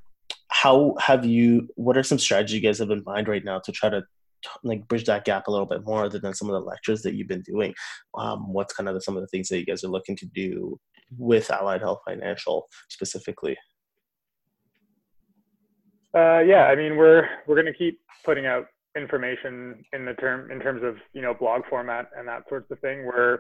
how 0.50 0.96
have 1.00 1.26
you? 1.26 1.70
What 1.76 1.98
are 1.98 2.04
some 2.04 2.20
strategies 2.20 2.56
you 2.56 2.62
guys 2.62 2.80
have 2.80 2.92
in 2.92 3.04
mind 3.06 3.28
right 3.28 3.44
now 3.44 3.60
to 3.60 3.72
try 3.72 3.90
to 3.90 4.04
like 4.64 4.88
bridge 4.90 5.06
that 5.06 5.24
gap 5.24 5.48
a 5.48 5.52
little 5.52 5.66
bit 5.66 5.86
more, 5.86 6.06
other 6.06 6.20
than 6.20 6.34
some 6.34 6.50
of 6.50 6.54
the 6.54 6.68
lectures 6.68 7.02
that 7.04 7.14
you've 7.16 7.30
been 7.30 7.44
doing? 7.44 7.74
Um, 8.18 8.52
what's 8.52 8.74
kind 8.74 8.90
of 8.90 8.96
the, 8.96 9.02
some 9.02 9.16
of 9.16 9.22
the 9.22 9.28
things 9.28 9.48
that 9.50 9.60
you 9.60 9.66
guys 9.66 9.84
are 9.86 9.90
looking 9.90 10.18
to 10.18 10.26
do 10.26 10.80
with 11.18 11.50
Allied 11.50 11.82
Health 11.82 12.02
Financial 12.06 12.68
specifically? 12.90 13.58
Uh, 16.16 16.40
yeah, 16.40 16.66
I 16.66 16.76
mean 16.76 16.96
we're 16.96 17.28
we're 17.48 17.56
going 17.56 17.72
to 17.72 17.78
keep 17.78 18.00
putting 18.24 18.46
out 18.46 18.68
information 18.96 19.84
in 19.94 20.06
the 20.06 20.14
term 20.14 20.52
in 20.52 20.60
terms 20.60 20.84
of 20.84 20.96
you 21.14 21.22
know 21.22 21.34
blog 21.34 21.64
format 21.70 22.10
and 22.18 22.28
that 22.28 22.44
sorts 22.50 22.70
of 22.72 22.80
thing. 22.80 23.06
We're 23.06 23.40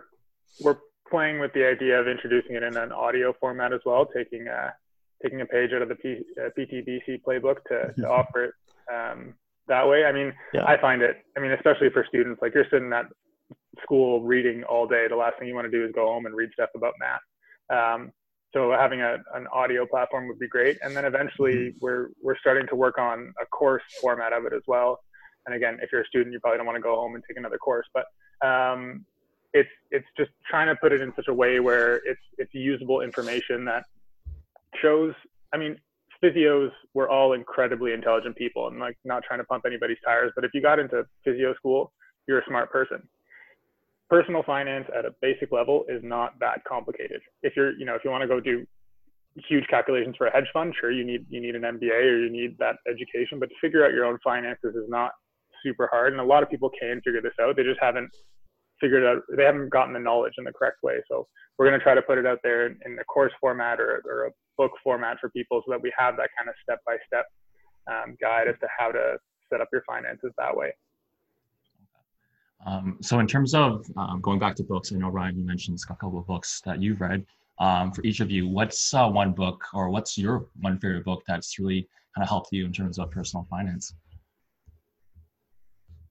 we're 0.61 0.77
playing 1.09 1.39
with 1.39 1.53
the 1.53 1.65
idea 1.65 1.99
of 1.99 2.07
introducing 2.07 2.55
it 2.55 2.63
in 2.63 2.75
an 2.75 2.91
audio 2.91 3.33
format 3.39 3.73
as 3.73 3.81
well, 3.85 4.05
taking 4.05 4.47
a 4.47 4.73
taking 5.21 5.41
a 5.41 5.45
page 5.45 5.71
out 5.73 5.81
of 5.81 5.89
the 5.89 5.95
P, 5.95 6.17
uh, 6.37 6.49
PTBC 6.57 7.21
playbook 7.25 7.63
to, 7.69 7.93
to 8.01 8.09
offer 8.09 8.45
it 8.45 8.53
um, 8.93 9.33
that 9.67 9.87
way. 9.87 10.03
I 10.05 10.11
mean, 10.11 10.33
yeah. 10.53 10.65
I 10.65 10.79
find 10.81 11.01
it. 11.01 11.17
I 11.37 11.39
mean, 11.39 11.51
especially 11.51 11.89
for 11.91 12.05
students, 12.09 12.41
like 12.41 12.53
you're 12.53 12.65
sitting 12.69 12.91
at 12.91 13.05
school 13.81 14.21
reading 14.21 14.63
all 14.63 14.87
day. 14.87 15.05
The 15.09 15.15
last 15.15 15.39
thing 15.39 15.47
you 15.47 15.55
want 15.55 15.69
to 15.69 15.71
do 15.71 15.85
is 15.85 15.91
go 15.93 16.07
home 16.07 16.25
and 16.25 16.35
read 16.35 16.49
stuff 16.53 16.69
about 16.75 16.93
math. 16.99 17.21
Um, 17.69 18.11
so 18.53 18.71
having 18.71 19.01
a, 19.01 19.17
an 19.33 19.47
audio 19.51 19.85
platform 19.85 20.27
would 20.27 20.39
be 20.39 20.47
great. 20.47 20.77
And 20.83 20.95
then 20.95 21.05
eventually 21.05 21.55
mm-hmm. 21.55 21.77
we're, 21.81 22.09
we're 22.21 22.37
starting 22.37 22.67
to 22.67 22.75
work 22.75 22.97
on 22.97 23.33
a 23.41 23.45
course 23.47 23.83
format 23.99 24.31
of 24.31 24.45
it 24.45 24.53
as 24.53 24.61
well. 24.67 24.99
And 25.45 25.55
again, 25.55 25.79
if 25.81 25.91
you're 25.91 26.01
a 26.01 26.05
student, 26.05 26.31
you 26.31 26.39
probably 26.39 26.57
don't 26.57 26.67
want 26.67 26.77
to 26.77 26.81
go 26.81 26.95
home 26.95 27.15
and 27.15 27.23
take 27.27 27.37
another 27.37 27.57
course, 27.57 27.87
but 27.93 28.05
um, 28.47 29.05
it's, 29.53 29.69
it's 29.91 30.05
just 30.15 30.29
trying 30.49 30.67
to 30.67 30.75
put 30.75 30.91
it 30.93 31.01
in 31.01 31.11
such 31.15 31.27
a 31.27 31.33
way 31.33 31.59
where 31.59 31.95
it's, 32.05 32.21
it's 32.37 32.53
usable 32.53 33.01
information 33.01 33.65
that 33.65 33.83
shows, 34.81 35.13
I 35.53 35.57
mean, 35.57 35.77
physios 36.23 36.69
were 36.93 37.09
all 37.09 37.33
incredibly 37.33 37.91
intelligent 37.91 38.35
people 38.37 38.67
and 38.67 38.79
like 38.79 38.97
not 39.03 39.23
trying 39.23 39.39
to 39.39 39.45
pump 39.45 39.65
anybody's 39.65 39.97
tires, 40.05 40.31
but 40.35 40.45
if 40.45 40.51
you 40.53 40.61
got 40.61 40.79
into 40.79 41.05
physio 41.25 41.53
school, 41.55 41.91
you're 42.27 42.39
a 42.39 42.45
smart 42.47 42.71
person 42.71 43.05
personal 44.13 44.43
finance 44.43 44.85
at 44.95 45.05
a 45.05 45.11
basic 45.23 45.51
level 45.51 45.85
is 45.89 45.99
not 46.03 46.39
that 46.39 46.63
complicated. 46.67 47.19
If 47.41 47.53
you're, 47.55 47.71
you 47.79 47.83
know, 47.83 47.95
if 47.95 48.01
you 48.05 48.11
want 48.11 48.21
to 48.21 48.27
go 48.27 48.39
do 48.39 48.63
huge 49.49 49.65
calculations 49.71 50.13
for 50.15 50.27
a 50.27 50.31
hedge 50.31 50.45
fund, 50.53 50.75
sure, 50.79 50.91
you 50.91 51.03
need 51.03 51.25
you 51.29 51.41
need 51.41 51.55
an 51.55 51.63
MBA 51.63 51.99
or 52.11 52.19
you 52.19 52.29
need 52.29 52.55
that 52.59 52.75
education, 52.87 53.39
but 53.39 53.49
to 53.49 53.55
figure 53.59 53.83
out 53.83 53.91
your 53.91 54.05
own 54.05 54.19
finances 54.23 54.75
is 54.75 54.87
not 54.87 55.13
super 55.65 55.89
hard. 55.91 56.13
And 56.13 56.21
a 56.21 56.23
lot 56.23 56.43
of 56.43 56.49
people 56.51 56.69
can 56.79 57.01
figure 57.03 57.23
this 57.23 57.33
out. 57.41 57.55
They 57.55 57.63
just 57.63 57.79
haven't 57.81 58.11
figured 58.79 59.03
out. 59.03 59.23
They 59.35 59.45
haven't 59.45 59.69
gotten 59.69 59.93
the 59.93 59.99
knowledge 59.99 60.33
in 60.37 60.43
the 60.43 60.53
correct 60.53 60.83
way. 60.83 61.01
So 61.09 61.25
we're 61.57 61.67
going 61.67 61.79
to 61.79 61.83
try 61.83 61.95
to 61.95 62.01
put 62.03 62.19
it 62.19 62.27
out 62.27 62.37
there 62.43 62.67
in, 62.67 62.99
a 63.01 63.03
course 63.05 63.33
format 63.41 63.79
or, 63.79 64.03
or 64.05 64.27
a 64.27 64.31
book 64.59 64.73
format 64.83 65.17
for 65.19 65.29
people 65.31 65.63
so 65.65 65.71
that 65.71 65.81
we 65.81 65.91
have 65.97 66.17
that 66.17 66.29
kind 66.37 66.49
of 66.49 66.55
step 66.61 66.81
by 66.85 66.97
step 67.07 67.25
guide 68.21 68.47
as 68.47 68.55
to 68.61 68.67
how 68.77 68.91
to 68.91 69.17
set 69.51 69.59
up 69.59 69.69
your 69.73 69.83
finances 69.87 70.29
that 70.37 70.55
way. 70.55 70.71
Um, 72.65 72.97
so 73.01 73.19
in 73.19 73.27
terms 73.27 73.53
of 73.53 73.85
um, 73.97 74.21
going 74.21 74.39
back 74.39 74.55
to 74.55 74.63
books, 74.63 74.91
I 74.91 74.95
know 74.95 75.09
Ryan, 75.09 75.37
you 75.37 75.45
mentioned 75.45 75.79
a 75.83 75.93
couple 75.93 76.19
of 76.19 76.27
books 76.27 76.61
that 76.65 76.81
you've 76.81 77.01
read. 77.01 77.25
Um, 77.59 77.91
for 77.91 78.03
each 78.03 78.19
of 78.19 78.31
you, 78.31 78.47
what's 78.47 78.93
uh, 78.93 79.07
one 79.07 79.31
book 79.31 79.63
or 79.73 79.89
what's 79.89 80.17
your 80.17 80.47
one 80.59 80.79
favorite 80.79 81.05
book 81.05 81.23
that's 81.27 81.59
really 81.59 81.87
kind 82.15 82.23
of 82.23 82.29
helped 82.29 82.51
you 82.51 82.65
in 82.65 82.73
terms 82.73 82.99
of 82.99 83.11
personal 83.11 83.45
finance? 83.49 83.93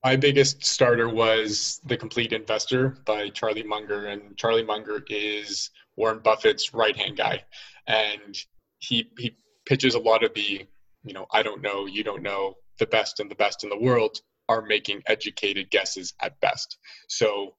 My 0.04 0.16
biggest 0.16 0.64
starter 0.64 1.08
was 1.08 1.80
The 1.84 1.96
Complete 1.96 2.32
Investor 2.32 2.96
by 3.04 3.28
Charlie 3.30 3.62
Munger. 3.62 4.06
And 4.06 4.36
Charlie 4.36 4.64
Munger 4.64 5.04
is 5.08 5.70
Warren 5.96 6.18
Buffett's 6.18 6.74
right 6.74 6.96
hand 6.96 7.16
guy. 7.16 7.44
And 7.86 8.36
he, 8.78 9.10
he 9.18 9.36
pitches 9.64 9.94
a 9.94 10.00
lot 10.00 10.24
of 10.24 10.34
the, 10.34 10.66
you 11.04 11.12
know, 11.12 11.26
I 11.32 11.42
don't 11.42 11.62
know, 11.62 11.86
you 11.86 12.02
don't 12.02 12.22
know, 12.22 12.56
the 12.78 12.86
best 12.86 13.20
and 13.20 13.30
the 13.30 13.36
best 13.36 13.62
in 13.62 13.70
the 13.70 13.78
world 13.78 14.20
are 14.52 14.62
making 14.62 15.02
educated 15.06 15.70
guesses 15.70 16.12
at 16.20 16.38
best. 16.40 16.76
So 17.08 17.54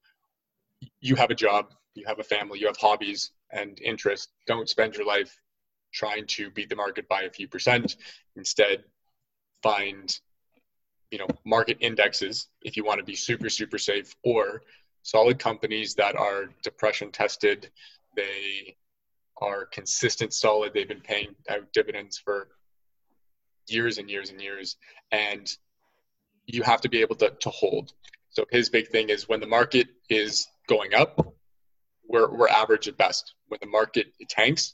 you 1.01 1.15
have 1.15 1.31
a 1.31 1.35
job, 1.35 1.73
you 1.95 2.05
have 2.07 2.19
a 2.19 2.23
family, 2.23 2.59
you 2.59 2.67
have 2.67 2.77
hobbies 2.77 3.31
and 3.51 3.79
interests. 3.81 4.27
Don't 4.45 4.69
spend 4.69 4.95
your 4.95 5.05
life 5.05 5.39
trying 5.91 6.27
to 6.27 6.51
beat 6.51 6.69
the 6.69 6.75
market 6.75 7.07
by 7.07 7.23
a 7.23 7.31
few 7.31 7.47
percent. 7.47 7.95
Instead, 8.35 8.83
find 9.63 10.19
you 11.09 11.19
know 11.19 11.27
market 11.45 11.77
indexes 11.79 12.47
if 12.63 12.75
you 12.75 12.83
want 12.83 12.99
to 12.99 13.05
be 13.05 13.15
super 13.15 13.49
super 13.49 13.77
safe 13.77 14.15
or 14.23 14.63
solid 15.03 15.37
companies 15.37 15.93
that 15.93 16.15
are 16.15 16.45
depression 16.63 17.11
tested 17.11 17.69
they 18.15 18.75
are 19.37 19.65
consistent 19.67 20.33
solid 20.33 20.73
they've 20.73 20.87
been 20.87 21.09
paying 21.13 21.35
out 21.51 21.71
dividends 21.71 22.17
for 22.17 22.47
years 23.67 23.99
and 23.99 24.09
years 24.09 24.31
and 24.31 24.41
years 24.41 24.75
and 25.11 25.55
you 26.45 26.63
have 26.63 26.81
to 26.81 26.89
be 26.89 27.01
able 27.01 27.15
to, 27.15 27.29
to 27.29 27.49
hold. 27.49 27.93
So 28.29 28.45
his 28.51 28.69
big 28.69 28.87
thing 28.89 29.09
is 29.09 29.29
when 29.29 29.39
the 29.39 29.47
market 29.47 29.87
is 30.09 30.47
going 30.67 30.93
up, 30.93 31.35
we're, 32.07 32.35
we're 32.35 32.49
average 32.49 32.87
at 32.87 32.97
best. 32.97 33.35
When 33.47 33.59
the 33.61 33.67
market 33.67 34.07
tanks, 34.29 34.73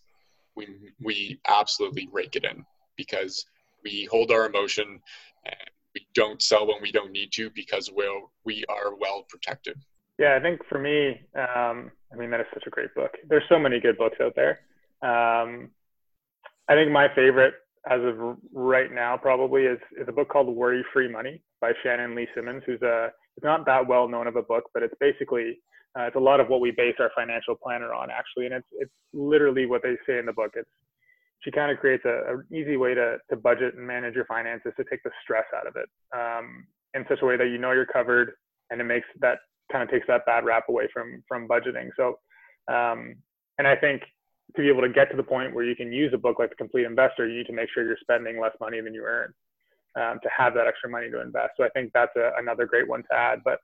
we, 0.55 0.67
we 1.01 1.39
absolutely 1.47 2.07
rake 2.11 2.35
it 2.35 2.45
in 2.45 2.65
because 2.95 3.45
we 3.83 4.07
hold 4.09 4.31
our 4.31 4.45
emotion 4.45 4.99
and 5.45 5.69
we 5.93 6.07
don't 6.13 6.41
sell 6.41 6.67
when 6.67 6.81
we 6.81 6.91
don't 6.91 7.11
need 7.11 7.31
to 7.33 7.49
because 7.51 7.91
we're, 7.91 8.21
we 8.45 8.63
are 8.69 8.95
well 8.95 9.25
protected. 9.29 9.77
Yeah, 10.17 10.35
I 10.35 10.41
think 10.41 10.61
for 10.67 10.79
me, 10.79 11.21
um, 11.35 11.91
I 12.11 12.15
mean, 12.17 12.29
that 12.31 12.41
is 12.41 12.47
such 12.53 12.63
a 12.67 12.69
great 12.69 12.93
book. 12.93 13.11
There's 13.27 13.43
so 13.47 13.59
many 13.59 13.79
good 13.79 13.97
books 13.97 14.17
out 14.21 14.35
there. 14.35 14.59
Um, 15.01 15.69
I 16.67 16.75
think 16.75 16.91
my 16.91 17.07
favorite 17.15 17.53
as 17.89 18.01
of 18.03 18.37
right 18.53 18.91
now 18.91 19.17
probably 19.17 19.63
is, 19.63 19.79
is 19.99 20.07
a 20.07 20.11
book 20.11 20.29
called 20.29 20.53
Worry 20.53 20.83
Free 20.93 21.09
Money 21.09 21.41
by 21.61 21.71
Shannon 21.83 22.15
Lee 22.15 22.27
Simmons, 22.35 22.63
who's 22.65 22.81
a 22.81 23.09
it's 23.37 23.43
not 23.43 23.65
that 23.65 23.87
well 23.87 24.07
known 24.07 24.27
of 24.27 24.35
a 24.35 24.41
book, 24.41 24.65
but 24.73 24.83
it's 24.83 24.93
basically 24.99 25.59
uh, 25.97 26.03
it's 26.03 26.15
a 26.15 26.19
lot 26.19 26.39
of 26.39 26.49
what 26.49 26.61
we 26.61 26.71
base 26.71 26.95
our 26.99 27.11
financial 27.15 27.55
planner 27.55 27.93
on 27.93 28.09
actually, 28.11 28.45
and 28.45 28.55
it's 28.55 28.67
it's 28.73 28.91
literally 29.13 29.65
what 29.65 29.81
they 29.81 29.95
say 30.05 30.19
in 30.19 30.25
the 30.25 30.33
book. 30.33 30.51
It's 30.55 30.69
she 31.39 31.51
kind 31.51 31.71
of 31.71 31.79
creates 31.79 32.03
a, 32.05 32.35
a 32.35 32.55
easy 32.55 32.77
way 32.77 32.93
to 32.93 33.17
to 33.29 33.35
budget 33.35 33.75
and 33.75 33.85
manage 33.85 34.15
your 34.15 34.25
finances 34.25 34.73
to 34.77 34.83
take 34.89 35.03
the 35.03 35.11
stress 35.23 35.45
out 35.55 35.67
of 35.67 35.75
it 35.75 35.89
um, 36.17 36.65
in 36.93 37.05
such 37.09 37.19
a 37.21 37.25
way 37.25 37.37
that 37.37 37.47
you 37.47 37.57
know 37.57 37.71
you're 37.71 37.85
covered, 37.85 38.33
and 38.69 38.81
it 38.81 38.85
makes 38.85 39.07
that 39.21 39.39
kind 39.71 39.83
of 39.83 39.89
takes 39.89 40.07
that 40.07 40.25
bad 40.25 40.45
rap 40.45 40.65
away 40.69 40.87
from 40.93 41.23
from 41.27 41.47
budgeting. 41.47 41.89
So, 41.95 42.19
um, 42.71 43.15
and 43.57 43.67
I 43.67 43.75
think 43.75 44.03
to 44.55 44.61
be 44.61 44.69
able 44.69 44.81
to 44.81 44.89
get 44.89 45.11
to 45.11 45.17
the 45.17 45.23
point 45.23 45.53
where 45.53 45.63
you 45.63 45.75
can 45.75 45.91
use 45.91 46.11
a 46.13 46.17
book 46.17 46.39
like 46.39 46.49
The 46.49 46.55
Complete 46.55 46.85
Investor, 46.85 47.27
you 47.27 47.37
need 47.37 47.47
to 47.47 47.53
make 47.53 47.69
sure 47.71 47.85
you're 47.85 47.97
spending 48.01 48.39
less 48.39 48.53
money 48.59 48.81
than 48.81 48.93
you 48.95 49.03
earn 49.03 49.33
um, 49.95 50.19
to 50.21 50.29
have 50.35 50.53
that 50.53 50.67
extra 50.67 50.89
money 50.89 51.09
to 51.09 51.21
invest. 51.21 51.53
So 51.57 51.63
I 51.63 51.69
think 51.69 51.91
that's 51.93 52.15
a, 52.15 52.31
another 52.37 52.65
great 52.65 52.87
one 52.87 53.03
to 53.03 53.15
add. 53.15 53.39
But 53.43 53.59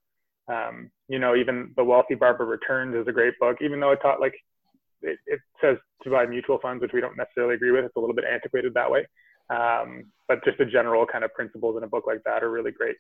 um, 0.48 0.92
you 1.08 1.20
know, 1.20 1.36
even 1.36 1.72
The 1.76 1.84
Wealthy 1.84 2.16
Barber 2.16 2.46
Returns 2.46 2.96
is 2.96 3.08
a 3.08 3.12
great 3.12 3.34
book, 3.40 3.58
even 3.62 3.80
though 3.80 3.92
it 3.92 4.00
taught 4.02 4.22
like 4.22 4.36
it, 5.02 5.20
it 5.28 5.40
says 5.62 5.78
to 6.04 6.10
buy 6.10 6.26
mutual 6.26 6.60
funds, 6.62 6.82
which 6.82 6.94
we 6.94 7.02
don't 7.02 7.18
necessarily 7.18 7.56
agree 7.56 7.72
with. 7.72 7.86
It's 7.86 7.96
a 7.96 8.00
little 8.00 8.16
bit 8.16 8.26
antiquated 8.32 8.74
that 8.74 8.90
way. 8.90 9.06
Um, 9.50 10.06
but 10.28 10.44
just 10.44 10.58
the 10.58 10.66
general 10.66 11.06
kind 11.06 11.24
of 11.24 11.34
principles 11.34 11.78
in 11.78 11.84
a 11.84 11.88
book 11.88 12.06
like 12.08 12.24
that 12.26 12.44
are 12.44 12.50
really 12.50 12.72
great. 12.72 12.96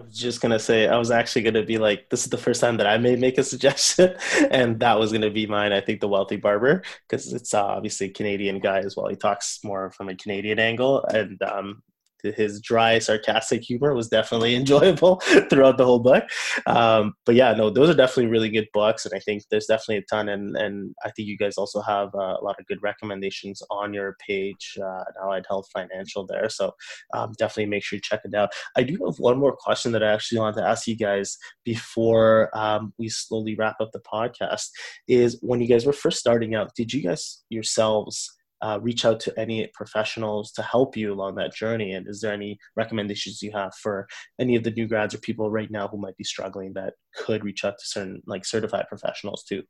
I 0.00 0.02
was 0.02 0.16
just 0.16 0.40
gonna 0.40 0.58
say 0.58 0.88
I 0.88 0.96
was 0.96 1.10
actually 1.10 1.42
gonna 1.42 1.62
be 1.62 1.76
like, 1.76 2.08
this 2.08 2.24
is 2.24 2.30
the 2.30 2.38
first 2.38 2.60
time 2.60 2.78
that 2.78 2.86
I 2.86 2.96
may 2.96 3.16
make 3.16 3.36
a 3.36 3.44
suggestion, 3.54 4.16
and 4.50 4.80
that 4.80 4.98
was 4.98 5.12
gonna 5.12 5.30
be 5.30 5.46
mine. 5.46 5.72
I 5.72 5.80
think 5.80 6.00
the 6.00 6.08
Wealthy 6.08 6.36
Barber 6.36 6.82
because 7.06 7.32
it's 7.32 7.52
uh, 7.52 7.64
obviously 7.64 8.06
a 8.06 8.10
Canadian 8.10 8.60
guy 8.60 8.78
as 8.78 8.96
well. 8.96 9.08
He 9.08 9.16
talks 9.16 9.62
more 9.62 9.90
from 9.90 10.08
a 10.08 10.14
Canadian 10.16 10.58
angle, 10.58 11.04
and 11.04 11.40
um, 11.42 11.82
his 12.22 12.60
dry, 12.60 12.98
sarcastic 12.98 13.62
humor 13.62 13.94
was 13.94 14.08
definitely 14.08 14.54
enjoyable 14.60 15.16
throughout 15.48 15.78
the 15.78 15.84
whole 15.84 16.00
book. 16.00 16.24
Um, 16.66 17.14
but 17.26 17.34
yeah, 17.34 17.52
no, 17.54 17.70
those 17.70 17.90
are 17.90 17.94
definitely 17.94 18.30
really 18.30 18.50
good 18.50 18.68
books, 18.72 19.04
and 19.04 19.14
I 19.14 19.20
think 19.20 19.44
there's 19.50 19.66
definitely 19.66 19.98
a 19.98 20.02
ton. 20.02 20.28
And 20.28 20.56
and 20.56 20.94
I 21.04 21.10
think 21.10 21.28
you 21.28 21.36
guys 21.36 21.56
also 21.56 21.80
have 21.82 22.14
uh, 22.14 22.36
a 22.40 22.44
lot 22.44 22.56
of 22.58 22.66
good 22.66 22.82
recommendations 22.82 23.62
on 23.70 23.94
your 23.94 24.16
page 24.26 24.78
uh, 24.82 25.04
Allied 25.22 25.46
Health 25.48 25.66
Financial 25.72 26.26
there. 26.26 26.48
So 26.48 26.72
um, 27.14 27.32
definitely 27.38 27.66
make 27.66 27.84
sure 27.84 27.96
you 27.96 28.02
check 28.02 28.20
it 28.24 28.34
out. 28.34 28.50
I 28.76 28.82
do 28.82 28.98
have 29.06 29.18
one 29.18 29.38
more 29.38 29.56
question 29.56 29.92
that 29.92 30.02
I 30.02 30.12
actually 30.12 30.38
wanted 30.38 30.60
to 30.60 30.66
ask 30.66 30.86
you 30.86 30.96
guys 30.96 31.36
before 31.64 32.50
um, 32.56 32.92
we 32.98 33.08
slowly 33.08 33.54
wrap 33.56 33.76
up 33.80 33.90
the 33.92 34.00
podcast. 34.00 34.68
Is 35.08 35.38
when 35.42 35.60
you 35.60 35.68
guys 35.68 35.86
were 35.86 35.92
first 35.92 36.18
starting 36.18 36.54
out, 36.54 36.74
did 36.74 36.92
you 36.92 37.02
guys 37.02 37.42
yourselves 37.48 38.30
uh, 38.62 38.78
reach 38.80 39.04
out 39.04 39.20
to 39.20 39.38
any 39.38 39.66
professionals 39.74 40.52
to 40.52 40.62
help 40.62 40.96
you 40.96 41.12
along 41.12 41.34
that 41.36 41.54
journey? 41.54 41.92
And 41.92 42.06
is 42.08 42.20
there 42.20 42.32
any 42.32 42.58
recommendations 42.76 43.42
you 43.42 43.52
have 43.52 43.74
for 43.74 44.06
any 44.38 44.56
of 44.56 44.64
the 44.64 44.70
new 44.70 44.86
grads 44.86 45.14
or 45.14 45.18
people 45.18 45.50
right 45.50 45.70
now 45.70 45.88
who 45.88 45.98
might 45.98 46.16
be 46.16 46.24
struggling 46.24 46.72
that 46.74 46.94
could 47.14 47.44
reach 47.44 47.64
out 47.64 47.78
to 47.78 47.86
certain 47.86 48.22
like 48.26 48.44
certified 48.44 48.86
professionals 48.88 49.44
too? 49.44 49.62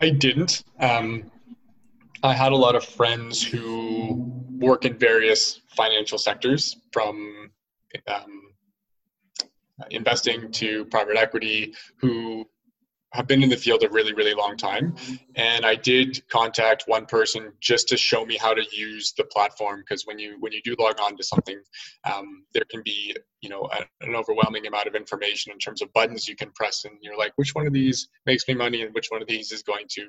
I 0.00 0.10
didn't. 0.10 0.62
Um, 0.78 1.30
I 2.22 2.32
had 2.32 2.52
a 2.52 2.56
lot 2.56 2.74
of 2.74 2.84
friends 2.84 3.42
who 3.42 4.32
work 4.58 4.84
in 4.84 4.96
various 4.96 5.60
financial 5.76 6.18
sectors 6.18 6.76
from 6.92 7.50
um, 8.06 8.42
investing 9.90 10.50
to 10.52 10.84
private 10.86 11.16
equity 11.16 11.74
who 12.00 12.44
have 13.12 13.26
been 13.26 13.42
in 13.42 13.48
the 13.48 13.56
field 13.56 13.82
a 13.82 13.88
really 13.88 14.12
really 14.12 14.34
long 14.34 14.56
time. 14.56 14.94
And 15.36 15.64
i 15.64 15.74
did 15.74 16.22
contact 16.28 16.84
one 16.86 17.06
person 17.06 17.52
just 17.60 17.88
to 17.88 17.96
show 17.96 18.24
me 18.24 18.36
how 18.36 18.54
to 18.54 18.62
use 18.72 19.12
the 19.16 19.24
platform 19.24 19.80
because 19.80 20.04
when 20.06 20.18
you 20.18 20.36
when 20.40 20.52
you 20.52 20.60
do 20.62 20.74
log 20.78 21.00
on 21.00 21.16
to 21.16 21.24
something 21.24 21.60
um, 22.04 22.44
there 22.54 22.64
can 22.70 22.82
be 22.84 23.16
you 23.40 23.48
know 23.48 23.68
a, 23.72 24.06
an 24.06 24.14
overwhelming 24.14 24.66
amount 24.66 24.86
of 24.86 24.94
information 24.94 25.52
in 25.52 25.58
terms 25.58 25.80
of 25.80 25.92
buttons 25.92 26.28
you 26.28 26.36
can 26.36 26.50
press 26.52 26.84
and 26.84 26.94
you're 27.00 27.16
like 27.16 27.32
which 27.36 27.54
one 27.54 27.66
of 27.66 27.72
these 27.72 28.08
makes 28.26 28.46
me 28.48 28.54
money 28.54 28.82
and 28.82 28.94
which 28.94 29.08
one 29.08 29.22
of 29.22 29.28
these 29.28 29.52
is 29.52 29.62
going 29.62 29.86
to 29.88 30.06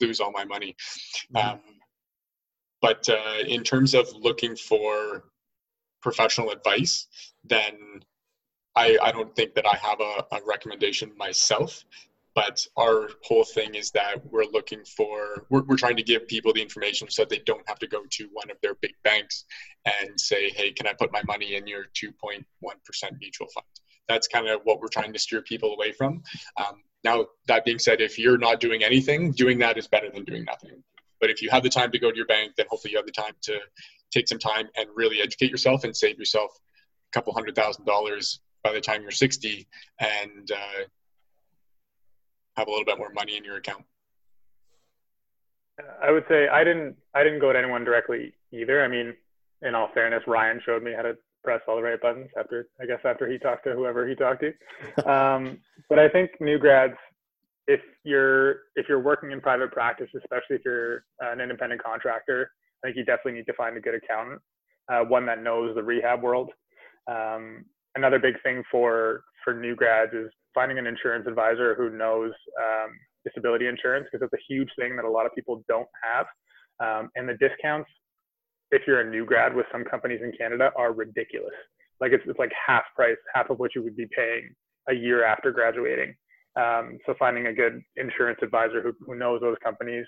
lose 0.00 0.20
all 0.20 0.32
my 0.32 0.44
money? 0.44 0.74
Mm-hmm. 1.34 1.52
um, 1.52 1.60
but 2.82 3.08
uh, 3.08 3.38
in 3.46 3.62
terms 3.62 3.94
of 3.94 4.12
looking 4.12 4.54
for 4.56 5.24
professional 6.02 6.50
advice 6.50 7.06
then 7.44 8.00
I, 8.76 8.98
I 9.00 9.12
don't 9.12 9.34
think 9.36 9.54
that 9.54 9.66
I 9.66 9.76
have 9.76 10.00
a, 10.00 10.36
a 10.36 10.40
recommendation 10.46 11.12
myself 11.16 11.84
but 12.34 12.66
our 12.76 13.08
whole 13.22 13.44
thing 13.44 13.74
is 13.74 13.90
that 13.92 14.16
we're 14.30 14.44
looking 14.52 14.84
for 14.84 15.46
we're, 15.50 15.62
we're 15.62 15.76
trying 15.76 15.96
to 15.96 16.02
give 16.02 16.26
people 16.26 16.52
the 16.52 16.62
information 16.62 17.08
so 17.08 17.22
that 17.22 17.28
they 17.28 17.40
don't 17.46 17.66
have 17.68 17.78
to 17.78 17.86
go 17.86 18.02
to 18.10 18.28
one 18.32 18.50
of 18.50 18.56
their 18.62 18.74
big 18.74 18.94
banks 19.04 19.44
and 19.84 20.18
say 20.18 20.50
hey 20.50 20.72
can 20.72 20.86
i 20.86 20.92
put 20.92 21.12
my 21.12 21.22
money 21.26 21.54
in 21.54 21.66
your 21.66 21.84
2.1% 21.94 22.44
mutual 23.20 23.48
fund? 23.54 23.66
That's 24.08 24.28
kind 24.28 24.48
of 24.48 24.60
what 24.64 24.80
we're 24.80 24.88
trying 24.88 25.12
to 25.14 25.18
steer 25.18 25.40
people 25.40 25.72
away 25.72 25.92
from. 25.92 26.22
Um, 26.58 26.82
now 27.04 27.26
that 27.48 27.64
being 27.64 27.78
said 27.78 28.00
if 28.00 28.18
you're 28.18 28.38
not 28.38 28.60
doing 28.60 28.82
anything 28.82 29.32
doing 29.32 29.58
that 29.60 29.78
is 29.78 29.88
better 29.88 30.10
than 30.10 30.24
doing 30.24 30.44
nothing. 30.44 30.82
But 31.20 31.30
if 31.30 31.40
you 31.40 31.48
have 31.50 31.62
the 31.62 31.70
time 31.70 31.90
to 31.92 31.98
go 31.98 32.10
to 32.10 32.16
your 32.16 32.26
bank 32.26 32.52
then 32.56 32.66
hopefully 32.68 32.92
you 32.92 32.98
have 32.98 33.06
the 33.06 33.12
time 33.12 33.34
to 33.42 33.58
take 34.10 34.28
some 34.28 34.38
time 34.38 34.68
and 34.76 34.88
really 34.94 35.20
educate 35.20 35.50
yourself 35.50 35.84
and 35.84 35.96
save 35.96 36.18
yourself 36.18 36.50
a 36.52 37.12
couple 37.12 37.32
hundred 37.32 37.54
thousand 37.54 37.84
dollars 37.84 38.40
by 38.62 38.72
the 38.72 38.80
time 38.80 39.02
you're 39.02 39.10
60 39.10 39.68
and 40.00 40.50
uh, 40.50 40.84
have 42.56 42.68
a 42.68 42.70
little 42.70 42.84
bit 42.84 42.98
more 42.98 43.10
money 43.10 43.36
in 43.36 43.44
your 43.44 43.56
account? 43.56 43.84
I 46.02 46.10
would 46.10 46.24
say 46.28 46.48
I 46.48 46.62
didn't 46.62 46.96
I 47.14 47.24
didn't 47.24 47.40
go 47.40 47.52
to 47.52 47.58
anyone 47.58 47.84
directly 47.84 48.34
either. 48.52 48.84
I 48.84 48.88
mean, 48.88 49.14
in 49.62 49.74
all 49.74 49.90
fairness, 49.92 50.22
Ryan 50.26 50.60
showed 50.64 50.82
me 50.82 50.92
how 50.94 51.02
to 51.02 51.16
press 51.42 51.60
all 51.68 51.76
the 51.76 51.82
right 51.82 52.00
buttons 52.00 52.30
after 52.38 52.68
I 52.80 52.86
guess 52.86 53.00
after 53.04 53.30
he 53.30 53.38
talked 53.38 53.64
to 53.64 53.72
whoever 53.72 54.08
he 54.08 54.14
talked 54.14 54.42
to. 54.42 54.52
Um, 55.10 55.58
but 55.88 55.98
I 55.98 56.08
think 56.08 56.30
new 56.40 56.58
grads, 56.58 56.94
if 57.66 57.80
you're 58.04 58.60
if 58.76 58.88
you're 58.88 59.00
working 59.00 59.32
in 59.32 59.40
private 59.40 59.72
practice, 59.72 60.08
especially 60.16 60.56
if 60.56 60.62
you're 60.64 61.04
an 61.20 61.40
independent 61.40 61.82
contractor, 61.82 62.50
I 62.82 62.88
think 62.88 62.96
you 62.96 63.04
definitely 63.04 63.32
need 63.32 63.46
to 63.46 63.54
find 63.54 63.76
a 63.76 63.80
good 63.80 63.94
accountant, 63.94 64.40
uh, 64.92 65.00
one 65.00 65.26
that 65.26 65.42
knows 65.42 65.74
the 65.74 65.82
rehab 65.82 66.22
world. 66.22 66.50
Um, 67.10 67.64
another 67.96 68.18
big 68.18 68.40
thing 68.42 68.62
for 68.70 69.24
for 69.42 69.54
new 69.54 69.74
grads 69.74 70.12
is 70.12 70.30
finding 70.54 70.78
an 70.78 70.86
insurance 70.86 71.26
advisor 71.26 71.74
who 71.74 71.90
knows 71.90 72.32
um, 72.58 72.90
disability 73.24 73.66
insurance 73.66 74.06
because 74.10 74.24
it's 74.24 74.34
a 74.34 74.52
huge 74.52 74.68
thing 74.78 74.96
that 74.96 75.04
a 75.04 75.10
lot 75.10 75.26
of 75.26 75.34
people 75.34 75.64
don't 75.68 75.88
have. 76.02 76.26
Um, 76.80 77.10
and 77.16 77.28
the 77.28 77.34
discounts, 77.34 77.90
if 78.70 78.82
you're 78.86 79.00
a 79.00 79.10
new 79.10 79.24
grad 79.24 79.54
with 79.54 79.66
some 79.72 79.84
companies 79.84 80.20
in 80.22 80.32
Canada, 80.38 80.70
are 80.76 80.92
ridiculous. 80.92 81.54
Like 82.00 82.12
it's, 82.12 82.24
it's 82.26 82.38
like 82.38 82.52
half 82.66 82.84
price, 82.96 83.16
half 83.34 83.50
of 83.50 83.58
what 83.58 83.74
you 83.74 83.82
would 83.82 83.96
be 83.96 84.06
paying 84.16 84.54
a 84.88 84.94
year 84.94 85.24
after 85.24 85.52
graduating. 85.52 86.14
Um, 86.56 86.98
so 87.06 87.14
finding 87.18 87.46
a 87.46 87.52
good 87.52 87.82
insurance 87.96 88.38
advisor 88.42 88.80
who, 88.82 88.92
who 89.04 89.16
knows 89.16 89.40
those 89.40 89.56
companies 89.62 90.06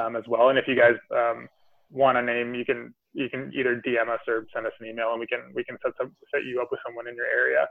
um, 0.00 0.16
as 0.16 0.24
well. 0.28 0.48
And 0.48 0.58
if 0.58 0.66
you 0.66 0.76
guys 0.76 0.96
um, 1.14 1.48
want 1.90 2.18
a 2.18 2.22
name, 2.22 2.54
you 2.54 2.64
can 2.64 2.94
you 3.12 3.28
can 3.30 3.52
either 3.54 3.80
DM 3.86 4.08
us 4.12 4.20
or 4.26 4.46
send 4.52 4.66
us 4.66 4.72
an 4.80 4.88
email, 4.88 5.12
and 5.12 5.20
we 5.20 5.26
can 5.26 5.52
we 5.54 5.62
can 5.62 5.78
set 5.84 5.92
some, 5.98 6.14
set 6.34 6.44
you 6.44 6.60
up 6.60 6.68
with 6.70 6.80
someone 6.84 7.06
in 7.06 7.14
your 7.14 7.26
area. 7.26 7.68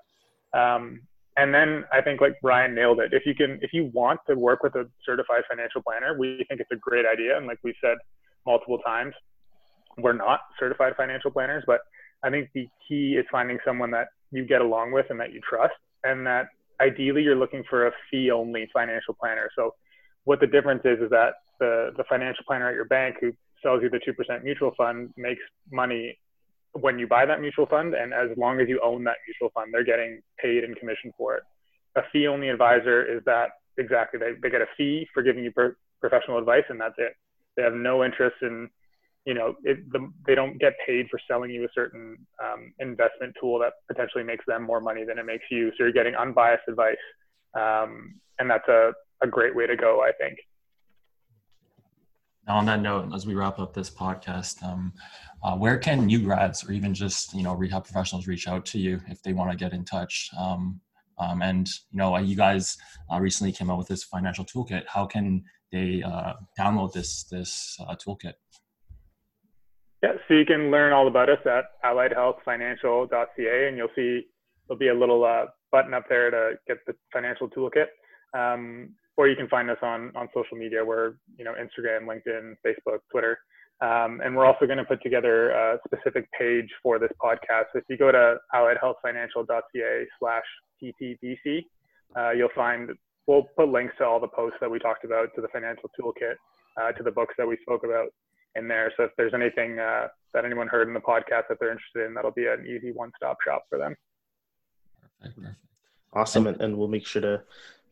And 1.36 1.54
then 1.54 1.84
I 1.92 2.02
think 2.02 2.22
like 2.22 2.36
Ryan 2.44 2.76
nailed 2.76 3.00
it. 3.00 3.14
If 3.14 3.26
you 3.26 3.34
can, 3.34 3.60
if 3.62 3.74
you 3.74 3.90
want 3.94 4.20
to 4.30 4.36
work 4.36 4.62
with 4.62 4.76
a 4.76 4.88
certified 5.06 5.44
financial 5.50 5.82
planner, 5.82 6.18
we 6.18 6.46
think 6.48 6.62
it's 6.62 6.72
a 6.72 6.76
great 6.76 7.06
idea. 7.06 7.38
And 7.38 7.48
like 7.48 7.60
we 7.64 7.74
said 7.82 7.98
multiple 8.46 8.78
times, 8.80 9.14
we're 9.98 10.14
not 10.14 10.42
certified 10.60 10.94
financial 10.96 11.32
planners, 11.32 11.64
but 11.66 11.82
I 12.24 12.30
think 12.30 12.50
the 12.54 12.68
key 12.88 13.16
is 13.20 13.26
finding 13.32 13.58
someone 13.66 13.92
that 13.92 14.08
you 14.32 14.46
get 14.46 14.62
along 14.62 14.92
with 14.92 15.08
and 15.10 15.20
that 15.20 15.34
you 15.34 15.42
trust, 15.48 15.74
and 16.04 16.26
that 16.26 16.48
ideally 16.82 17.22
you're 17.22 17.36
looking 17.36 17.64
for 17.70 17.88
a 17.88 17.92
fee 18.10 18.32
only 18.32 18.68
financial 18.74 19.14
planner. 19.14 19.50
So 19.56 19.76
what 20.24 20.40
the 20.40 20.48
difference 20.48 20.82
is 20.86 21.00
is 21.00 21.10
that 21.10 21.34
the 21.60 21.92
the 21.98 22.04
financial 22.10 22.44
planner 22.48 22.70
at 22.70 22.76
your 22.76 22.86
bank 22.86 23.18
who 23.22 23.34
sells 23.62 23.82
you 23.84 23.90
the 23.90 24.00
two 24.04 24.14
percent 24.14 24.44
mutual 24.44 24.74
fund 24.78 25.14
makes 25.18 25.42
money 25.72 26.18
when 26.74 26.98
you 27.00 27.08
buy 27.08 27.26
that 27.26 27.42
mutual 27.42 27.66
fund, 27.68 27.94
and 27.94 28.14
as 28.14 28.36
long 28.38 28.60
as 28.60 28.68
you 28.68 28.80
own 28.84 29.04
that 29.04 29.18
mutual 29.28 29.52
fund, 29.54 29.74
they're 29.74 29.84
getting 29.84 30.22
paid 30.40 30.64
and 30.64 30.76
commission 30.76 31.14
for 31.18 31.36
it. 31.36 31.44
A 31.96 32.02
fee 32.12 32.28
only 32.28 32.50
advisor 32.50 33.06
is 33.06 33.24
that 33.26 33.50
exactly 33.78 34.20
they, 34.20 34.32
they 34.42 34.50
get 34.50 34.62
a 34.62 34.68
fee 34.78 35.08
for 35.14 35.22
giving 35.22 35.44
you 35.44 35.52
per, 35.52 35.78
professional 36.02 36.40
advice, 36.40 36.64
and 36.70 36.82
that's 36.82 36.96
it. 36.98 37.14
They 37.56 37.64
have 37.64 37.74
no 37.74 38.04
interest 38.04 38.38
in, 38.42 38.70
you 39.26 39.36
know, 39.36 39.56
it, 39.64 39.92
the, 39.92 40.12
they 40.26 40.36
don't 40.36 40.60
get 40.60 40.74
paid 40.86 41.08
for 41.10 41.20
selling 41.28 41.52
you 41.52 41.64
a 41.64 41.68
certain 41.76 42.18
um, 42.44 42.74
investment 42.80 43.36
tool 43.40 43.60
that 43.60 43.74
potentially 43.88 44.24
makes 44.24 44.44
them 44.48 44.64
more 44.64 44.82
money 44.82 45.06
than 45.06 45.20
it 45.20 45.26
makes 45.26 45.46
you. 45.52 45.70
So 45.72 45.84
you're 45.84 45.94
getting 45.94 46.16
unbiased 46.16 46.64
advice, 46.68 46.98
um, 47.56 48.16
and 48.40 48.50
that's 48.50 48.68
a, 48.68 48.94
a 49.22 49.28
great 49.28 49.56
way 49.56 49.68
to 49.68 49.76
go, 49.76 50.02
I 50.02 50.12
think. 50.20 50.40
On 52.48 52.66
that 52.66 52.82
note, 52.82 53.14
as 53.16 53.26
we 53.26 53.36
wrap 53.36 53.58
up 53.60 53.74
this 53.74 53.90
podcast, 53.90 54.62
um, 54.64 54.92
uh, 55.44 55.56
where 55.56 55.78
can 55.78 56.06
new 56.06 56.20
grads 56.20 56.68
or 56.68 56.74
even 56.74 56.94
just 56.94 57.34
you 57.34 57.42
know 57.44 57.54
rehab 57.54 57.86
professionals 57.86 58.28
reach 58.28 58.48
out 58.48 58.66
to 58.68 58.80
you 58.80 59.00
if 59.08 59.22
they 59.24 59.34
want 59.34 59.52
to 59.52 59.58
get 59.58 59.74
in 59.74 59.86
touch? 59.86 60.30
Um, 60.38 60.82
um, 61.18 61.42
and 61.42 61.68
you 61.92 61.98
know, 61.98 62.18
you 62.18 62.36
guys 62.36 62.78
uh, 63.12 63.20
recently 63.20 63.54
came 63.54 63.70
out 63.70 63.78
with 63.78 63.88
this 63.88 64.04
financial 64.04 64.46
toolkit. 64.46 64.84
How 64.88 65.06
can 65.06 65.44
they 65.72 66.04
uh, 66.04 66.34
download 66.60 66.94
this 66.94 67.24
this 67.24 67.78
uh, 67.88 67.96
toolkit? 67.96 68.34
Yeah, 70.02 70.14
so 70.28 70.34
you 70.34 70.46
can 70.46 70.70
learn 70.70 70.92
all 70.92 71.08
about 71.08 71.30
us 71.30 71.40
at 71.46 71.66
alliedhealthfinancial.ca, 71.86 73.68
and 73.68 73.78
you'll 73.78 73.88
see 73.96 74.24
there'll 74.68 74.80
be 74.80 74.90
a 74.90 74.94
little 74.94 75.24
uh, 75.24 75.46
button 75.72 75.94
up 75.94 76.10
there 76.10 76.30
to 76.30 76.54
get 76.68 76.78
the 76.86 76.94
financial 77.12 77.50
toolkit. 77.50 77.88
Um, 78.34 78.96
or 79.18 79.28
you 79.28 79.36
can 79.36 79.48
find 79.48 79.70
us 79.70 79.78
on 79.82 80.12
on 80.16 80.28
social 80.34 80.58
media. 80.58 80.84
We're 80.84 81.14
you 81.38 81.46
know 81.46 81.54
Instagram, 81.54 82.06
LinkedIn, 82.06 82.56
Facebook, 82.66 83.00
Twitter. 83.12 83.38
Um, 83.82 84.22
and 84.24 84.34
we're 84.36 84.46
also 84.46 84.66
going 84.66 84.78
to 84.78 84.86
put 84.86 85.02
together 85.04 85.50
a 85.50 85.78
specific 85.86 86.30
page 86.40 86.70
for 86.82 87.00
this 87.00 87.12
podcast. 87.22 87.66
So 87.74 87.80
If 87.80 87.84
you 87.90 87.98
go 87.98 88.14
to 88.14 88.38
alliedhealthfinancial.ca 88.54 90.06
slash 90.20 90.44
PTBC, 90.82 91.66
uh, 92.16 92.32
you'll 92.32 92.50
find, 92.56 92.92
we'll 93.28 93.48
put 93.58 93.68
links 93.68 93.94
to 93.98 94.06
all 94.06 94.22
the 94.22 94.28
posts 94.28 94.58
that 94.62 94.72
we 94.72 94.80
talked 94.80 95.04
about, 95.04 95.30
to 95.36 95.42
the 95.42 95.50
financial 95.50 95.90
toolkit, 96.00 96.36
uh, 96.80 96.94
to 96.94 97.04
the 97.04 97.12
books 97.12 97.34
that 97.38 97.46
we 97.46 97.58
spoke 97.62 97.84
about 97.84 98.08
in 98.56 98.70
there. 98.70 98.94
So 98.96 99.04
if 99.04 99.12
there's 99.18 99.34
anything 99.34 99.80
uh, 99.80 100.08
that 100.34 100.46
anyone 100.46 100.68
heard 100.68 100.88
in 100.88 100.94
the 100.94 101.02
podcast 101.02 101.50
that 101.50 101.58
they're 101.60 101.72
interested 101.72 102.06
in, 102.06 102.14
that'll 102.14 102.32
be 102.32 102.46
an 102.46 102.66
easy 102.66 102.94
one-stop 102.94 103.38
shop 103.46 103.66
for 103.70 103.78
them. 103.78 103.96
Perfect, 105.20 105.36
perfect. 105.36 105.58
Awesome, 106.14 106.48
and, 106.48 106.62
and 106.62 106.78
we'll 106.78 106.88
make 106.88 107.08
sure 107.08 107.22
to 107.24 107.42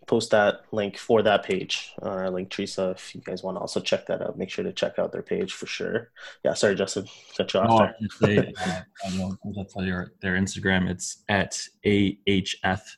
post 0.07 0.31
that 0.31 0.61
link 0.71 0.97
for 0.97 1.21
that 1.21 1.43
page 1.43 1.93
on 2.01 2.11
our 2.11 2.29
link 2.29 2.49
Teresa. 2.49 2.89
If 2.91 3.13
you 3.15 3.21
guys 3.21 3.43
want 3.43 3.55
to 3.57 3.61
also 3.61 3.79
check 3.79 4.05
that 4.07 4.21
out, 4.21 4.37
make 4.37 4.49
sure 4.49 4.63
to 4.63 4.73
check 4.73 4.99
out 4.99 5.11
their 5.11 5.21
page 5.21 5.53
for 5.53 5.67
sure. 5.67 6.11
Yeah, 6.43 6.53
sorry, 6.53 6.75
Justin, 6.75 7.07
cut 7.37 7.53
you 7.53 7.59
off. 7.59 7.91
No, 7.99 8.27
there. 8.27 8.51
Uh, 8.61 8.81
I 9.05 9.21
I'll 9.57 9.65
tell 9.65 9.83
you 9.83 10.05
their 10.21 10.35
Instagram. 10.35 10.89
It's 10.89 11.23
at 11.29 11.59
AHFCAN, 11.85 12.91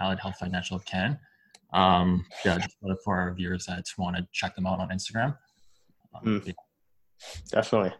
Allied 0.00 0.20
Health 0.20 0.36
Financial 0.38 0.78
Can. 0.80 1.18
Um, 1.72 2.24
yeah, 2.44 2.58
just 2.58 2.76
for 3.04 3.16
our 3.16 3.32
viewers 3.32 3.66
that 3.66 3.84
want 3.96 4.16
to 4.16 4.26
check 4.32 4.54
them 4.56 4.66
out 4.66 4.80
on 4.80 4.88
Instagram. 4.90 5.36
Um, 6.14 6.40
Mm. 6.40 6.54
Definitely. 7.50 7.92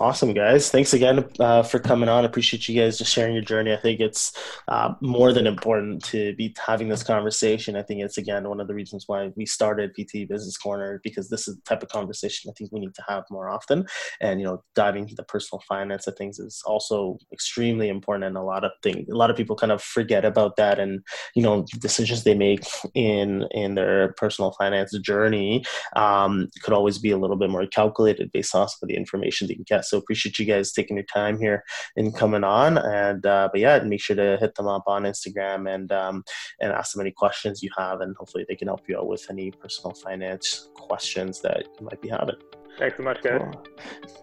Awesome, 0.00 0.32
guys. 0.32 0.70
Thanks 0.70 0.94
again 0.94 1.22
uh, 1.38 1.62
for 1.62 1.78
coming 1.78 2.08
on. 2.08 2.24
Appreciate 2.24 2.66
you 2.66 2.80
guys 2.80 2.96
just 2.96 3.12
sharing 3.12 3.34
your 3.34 3.42
journey. 3.42 3.74
I 3.74 3.76
think 3.76 4.00
it's 4.00 4.32
uh, 4.68 4.94
more 5.02 5.34
than 5.34 5.46
important 5.46 6.02
to 6.04 6.34
be 6.36 6.56
having 6.66 6.88
this 6.88 7.02
conversation. 7.02 7.76
I 7.76 7.82
think 7.82 8.00
it's, 8.00 8.16
again, 8.16 8.48
one 8.48 8.58
of 8.58 8.68
the 8.68 8.74
reasons 8.74 9.04
why 9.06 9.30
we 9.36 9.44
started 9.44 9.92
PT 9.94 10.26
Business 10.26 10.56
Corner 10.56 10.98
because 11.04 11.28
this 11.28 11.46
is 11.46 11.56
the 11.56 11.62
type 11.62 11.82
of 11.82 11.90
conversation 11.90 12.50
I 12.50 12.54
think 12.56 12.72
we 12.72 12.80
need 12.80 12.94
to 12.94 13.04
have 13.06 13.24
more 13.30 13.50
often. 13.50 13.84
And, 14.22 14.40
you 14.40 14.46
know, 14.46 14.64
diving 14.74 15.02
into 15.02 15.14
the 15.14 15.24
personal 15.24 15.62
finance 15.68 16.06
of 16.06 16.16
things 16.16 16.38
is 16.38 16.62
also 16.64 17.18
extremely 17.30 17.90
important. 17.90 18.24
And 18.24 18.38
a 18.38 18.42
lot 18.42 18.64
of 18.64 18.72
things, 18.82 19.06
a 19.10 19.14
lot 19.14 19.28
of 19.28 19.36
people 19.36 19.56
kind 19.56 19.72
of 19.72 19.82
forget 19.82 20.24
about 20.24 20.56
that 20.56 20.78
and, 20.78 21.02
you 21.34 21.42
know, 21.42 21.66
decisions 21.80 22.24
they 22.24 22.34
make 22.34 22.64
in, 22.94 23.46
in 23.50 23.74
their 23.74 24.14
personal 24.14 24.52
finance 24.52 24.98
journey 25.00 25.62
um, 25.96 26.48
could 26.62 26.72
always 26.72 26.98
be 26.98 27.10
a 27.10 27.18
little 27.18 27.36
bit 27.36 27.50
more 27.50 27.66
calculated 27.66 28.32
based 28.32 28.54
off 28.54 28.74
of 28.80 28.88
the 28.88 28.96
information 28.96 29.46
that 29.48 29.58
you 29.58 29.64
get. 29.64 29.81
So 29.84 29.98
appreciate 29.98 30.38
you 30.38 30.44
guys 30.44 30.72
taking 30.72 30.96
your 30.96 31.06
time 31.06 31.38
here 31.38 31.62
and 31.96 32.16
coming 32.16 32.44
on. 32.44 32.78
And 32.78 33.24
uh, 33.24 33.48
but 33.52 33.60
yeah, 33.60 33.78
make 33.80 34.00
sure 34.00 34.16
to 34.16 34.36
hit 34.40 34.54
them 34.54 34.66
up 34.66 34.84
on 34.86 35.04
Instagram 35.04 35.72
and 35.72 35.90
um, 35.92 36.24
and 36.60 36.72
ask 36.72 36.92
them 36.92 37.00
any 37.00 37.12
questions 37.12 37.62
you 37.62 37.70
have, 37.76 38.00
and 38.00 38.16
hopefully 38.16 38.44
they 38.48 38.56
can 38.56 38.68
help 38.68 38.88
you 38.88 38.98
out 38.98 39.08
with 39.08 39.26
any 39.30 39.50
personal 39.50 39.94
finance 39.94 40.68
questions 40.74 41.40
that 41.40 41.66
you 41.78 41.86
might 41.86 42.00
be 42.00 42.08
having. 42.08 42.36
Thanks 42.78 42.96
so 42.96 43.02
much, 43.02 43.22
guys. 43.22 43.40
Cool. 43.40 43.64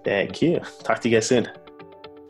Thank 0.03 0.41
you. 0.41 0.59
Talk 0.83 0.99
to 1.01 1.09
you 1.09 1.15
guys 1.15 1.27
soon. 1.27 1.47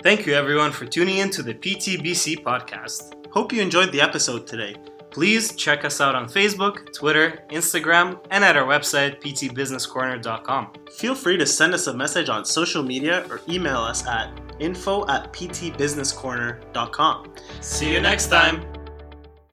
Thank 0.04 0.26
you, 0.26 0.34
everyone, 0.34 0.72
for 0.72 0.86
tuning 0.86 1.18
in 1.18 1.30
to 1.32 1.44
the 1.44 1.54
PTBC 1.54 2.44
podcast. 2.44 3.16
Hope 3.32 3.52
you 3.54 3.62
enjoyed 3.62 3.92
the 3.92 4.02
episode 4.02 4.48
today. 4.48 4.76
Please 5.12 5.56
check 5.56 5.86
us 5.86 6.02
out 6.02 6.16
on 6.16 6.28
Facebook, 6.28 6.92
Twitter, 6.94 7.44
Instagram, 7.50 8.20
and 8.32 8.44
at 8.44 8.56
our 8.56 8.66
website, 8.66 9.22
ptbusinesscorner.com. 9.22 10.74
Feel 10.92 11.16
free 11.16 11.38
to 11.38 11.46
send 11.46 11.74
us 11.74 11.88
a 11.88 11.94
message 11.94 12.30
on 12.30 12.46
social 12.46 12.84
media 12.84 13.26
or 13.30 13.42
email 13.50 13.78
us 13.78 14.06
at 14.08 14.32
info 14.60 15.08
at 15.08 15.34
ptbusinesscorner.com. 15.34 17.34
See 17.62 17.94
you 17.94 18.02
next 18.02 18.28
time. 18.28 18.79